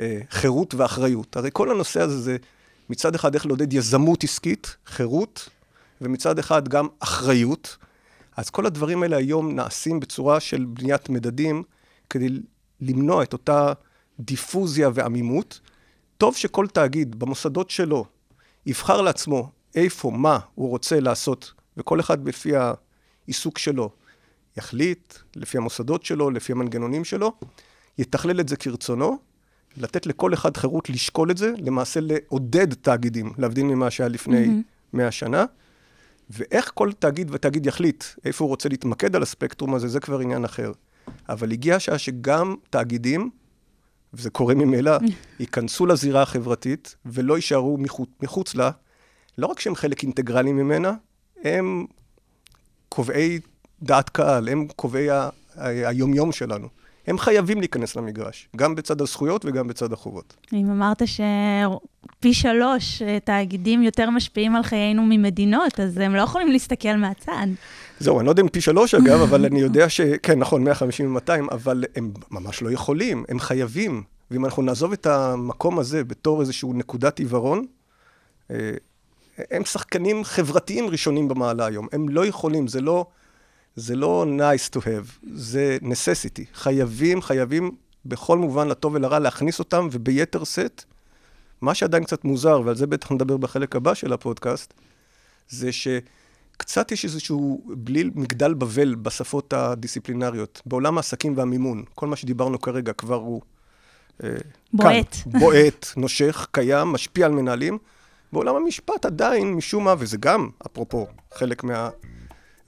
אה, 0.00 0.20
חירות 0.30 0.74
ואחריות. 0.74 1.36
הרי 1.36 1.50
כל 1.52 1.70
הנושא 1.70 2.00
הזה 2.00 2.20
זה 2.20 2.36
מצד 2.90 3.14
אחד 3.14 3.34
איך 3.34 3.46
לעודד 3.46 3.72
יזמות 3.72 4.24
עסקית, 4.24 4.76
חירות, 4.86 5.48
ומצד 6.00 6.38
אחד 6.38 6.68
גם 6.68 6.88
אחריות. 7.00 7.76
אז 8.36 8.50
כל 8.50 8.66
הדברים 8.66 9.02
האלה 9.02 9.16
היום 9.16 9.54
נעשים 9.54 10.00
בצורה 10.00 10.40
של 10.40 10.64
בניית 10.64 11.08
מדדים 11.08 11.62
כדי 12.10 12.28
למנוע 12.80 13.22
את 13.22 13.32
אותה 13.32 13.72
דיפוזיה 14.20 14.90
ועמימות. 14.94 15.60
טוב 16.18 16.36
שכל 16.36 16.66
תאגיד 16.66 17.18
במוסדות 17.18 17.70
שלו 17.70 18.04
יבחר 18.66 19.00
לעצמו 19.00 19.50
איפה, 19.74 20.10
מה 20.10 20.38
הוא 20.54 20.68
רוצה 20.68 21.00
לעשות, 21.00 21.52
וכל 21.76 22.00
אחד 22.00 22.28
לפי 22.28 22.52
העיסוק 22.56 23.58
שלו 23.58 23.90
יחליט, 24.56 25.14
לפי 25.36 25.58
המוסדות 25.58 26.04
שלו, 26.04 26.30
לפי 26.30 26.52
המנגנונים 26.52 27.04
שלו, 27.04 27.32
יתכלל 27.98 28.40
את 28.40 28.48
זה 28.48 28.56
כרצונו, 28.56 29.18
לתת 29.76 30.06
לכל 30.06 30.34
אחד 30.34 30.56
חירות 30.56 30.90
לשקול 30.90 31.30
את 31.30 31.36
זה, 31.36 31.52
למעשה 31.58 32.00
לעודד 32.00 32.74
תאגידים, 32.74 33.32
להבדיל 33.38 33.64
ממה 33.64 33.90
שהיה 33.90 34.08
לפני 34.08 34.46
מהמם. 34.46 34.62
100 34.92 35.10
שנה. 35.10 35.44
ואיך 36.30 36.70
כל 36.74 36.92
תאגיד 36.92 37.28
ותאגיד 37.30 37.66
יחליט 37.66 38.04
איפה 38.24 38.44
הוא 38.44 38.48
רוצה 38.48 38.68
להתמקד 38.68 39.16
על 39.16 39.22
הספקטרום 39.22 39.74
הזה, 39.74 39.88
זה 39.88 40.00
כבר 40.00 40.18
עניין 40.18 40.44
אחר. 40.44 40.72
אבל 41.28 41.52
הגיעה 41.52 41.76
השעה 41.76 41.98
שגם 41.98 42.54
תאגידים 42.70 43.30
וזה 44.14 44.30
קורה 44.30 44.54
ממילא, 44.54 44.92
ייכנסו 45.40 45.86
לזירה 45.86 46.22
החברתית 46.22 46.96
ולא 47.06 47.34
יישארו 47.36 47.78
מחוץ, 47.78 48.08
מחוץ 48.22 48.54
לה. 48.54 48.70
לא 49.38 49.46
רק 49.46 49.60
שהם 49.60 49.74
חלק 49.74 50.02
אינטגרלי 50.02 50.52
ממנה, 50.52 50.92
הם 51.44 51.86
קובעי 52.88 53.40
דעת 53.82 54.08
קהל, 54.08 54.48
הם 54.48 54.68
קובעי 54.76 55.08
היומיום 55.56 56.32
שלנו. 56.32 56.68
הם 57.08 57.18
חייבים 57.18 57.58
להיכנס 57.58 57.96
למגרש, 57.96 58.48
גם 58.56 58.74
בצד 58.74 59.00
הזכויות 59.00 59.44
וגם 59.44 59.68
בצד 59.68 59.92
החובות. 59.92 60.36
אם 60.52 60.70
אמרת 60.70 61.02
שפי 61.06 62.34
שלוש 62.34 63.02
אה, 63.02 63.18
תאגידים 63.24 63.82
יותר 63.82 64.10
משפיעים 64.10 64.56
על 64.56 64.62
חיינו 64.62 65.02
ממדינות, 65.02 65.80
אז 65.80 65.98
הם 65.98 66.14
לא 66.14 66.22
יכולים 66.22 66.52
להסתכל 66.52 66.94
מהצד. 66.96 67.46
זהו, 68.00 68.18
אני 68.18 68.26
לא 68.26 68.30
יודע 68.30 68.42
אם 68.42 68.48
פי 68.48 68.60
שלוש 68.60 68.94
אגב, 68.94 69.20
אבל 69.28 69.44
אני 69.44 69.60
יודע 69.60 69.88
ש... 69.88 70.00
כן, 70.00 70.38
נכון, 70.38 70.64
150 70.64 71.16
ו-200, 71.16 71.52
אבל 71.52 71.84
הם 71.96 72.12
ממש 72.30 72.62
לא 72.62 72.70
יכולים, 72.70 73.24
הם 73.28 73.38
חייבים. 73.38 74.02
ואם 74.30 74.44
אנחנו 74.44 74.62
נעזוב 74.62 74.92
את 74.92 75.06
המקום 75.06 75.78
הזה 75.78 76.04
בתור 76.04 76.40
איזושהי 76.40 76.70
נקודת 76.74 77.18
עיוורון, 77.18 77.64
אה, 78.50 78.70
הם 79.50 79.64
שחקנים 79.64 80.24
חברתיים 80.24 80.88
ראשונים 80.88 81.28
במעלה 81.28 81.66
היום. 81.66 81.86
הם 81.92 82.08
לא 82.08 82.26
יכולים, 82.26 82.66
זה 82.66 82.80
לא, 82.80 83.06
זה 83.78 83.96
לא 83.96 84.26
nice 84.38 84.76
to 84.76 84.80
have, 84.80 85.26
זה 85.32 85.78
necessity. 85.82 86.44
חייבים, 86.54 87.22
חייבים 87.22 87.70
בכל 88.04 88.38
מובן, 88.38 88.68
לטוב 88.68 88.94
ולרע, 88.94 89.18
להכניס 89.18 89.58
אותם, 89.58 89.88
וביתר 89.92 90.44
שאת, 90.44 90.84
מה 91.60 91.74
שעדיין 91.74 92.04
קצת 92.04 92.24
מוזר, 92.24 92.60
ועל 92.64 92.76
זה 92.76 92.86
בטח 92.86 93.12
נדבר 93.12 93.36
בחלק 93.36 93.76
הבא 93.76 93.94
של 93.94 94.12
הפודקאסט, 94.12 94.74
זה 95.48 95.70
שקצת 95.72 96.92
יש 96.92 97.04
איזשהו 97.04 97.62
בליל 97.66 98.10
מגדל 98.14 98.54
בבל 98.54 98.94
בשפות 98.94 99.52
הדיסציפלינריות, 99.52 100.62
בעולם 100.66 100.96
העסקים 100.96 101.36
והמימון. 101.36 101.84
כל 101.94 102.06
מה 102.06 102.16
שדיברנו 102.16 102.60
כרגע 102.60 102.92
כבר 102.92 103.16
הוא... 103.16 103.42
אה, 104.24 104.28
בועט. 104.72 105.16
כאן, 105.24 105.40
בועט, 105.40 105.86
נושך, 105.96 106.46
קיים, 106.50 106.88
משפיע 106.88 107.26
על 107.26 107.32
מנהלים. 107.32 107.78
בעולם 108.32 108.56
המשפט 108.56 109.06
עדיין, 109.06 109.54
משום 109.54 109.84
מה, 109.84 109.94
וזה 109.98 110.16
גם, 110.16 110.48
אפרופו, 110.66 111.06
חלק 111.34 111.64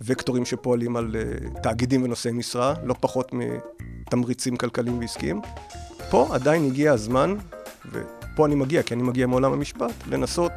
מהוקטורים 0.08 0.44
שפועלים 0.44 0.96
על 0.96 1.16
uh, 1.16 1.60
תאגידים 1.60 2.02
ונושאי 2.02 2.32
משרה, 2.32 2.74
לא 2.84 2.94
פחות 3.00 3.32
מתמריצים 3.32 4.56
כלכליים 4.56 4.98
ועסקיים. 4.98 5.40
פה 6.10 6.28
עדיין 6.32 6.66
הגיע 6.66 6.92
הזמן, 6.92 7.34
ופה 7.92 8.46
אני 8.46 8.54
מגיע, 8.54 8.82
כי 8.82 8.94
אני 8.94 9.02
מגיע 9.02 9.26
מעולם 9.26 9.52
המשפט, 9.52 9.92
לנסות 10.06 10.52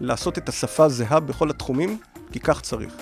לעשות 0.00 0.38
את 0.38 0.48
השפה 0.48 0.88
זהה 0.88 1.20
בכל 1.20 1.50
התחומים, 1.50 1.98
כי 2.32 2.40
כך 2.40 2.60
צריך. 2.60 2.96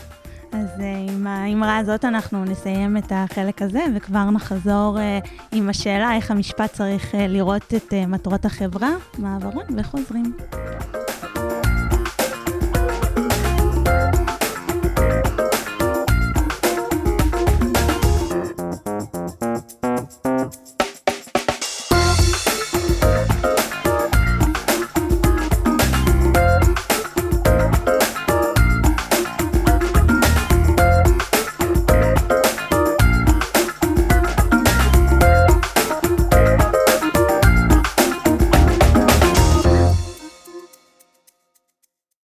אז 0.52 0.68
uh, 0.78 0.82
עם 1.10 1.26
האמרה 1.26 1.76
הזאת 1.76 2.04
אנחנו 2.04 2.44
נסיים 2.44 2.96
את 2.96 3.12
החלק 3.14 3.62
הזה, 3.62 3.80
וכבר 3.96 4.30
נחזור 4.30 4.98
uh, 4.98 5.28
עם 5.52 5.68
השאלה 5.68 6.16
איך 6.16 6.30
המשפט 6.30 6.72
צריך 6.72 7.14
לראות 7.18 7.74
את 7.76 7.94
מטרות 8.08 8.44
החברה, 8.44 8.90
מעברון 9.18 9.64
וחוזרים. 9.76 10.32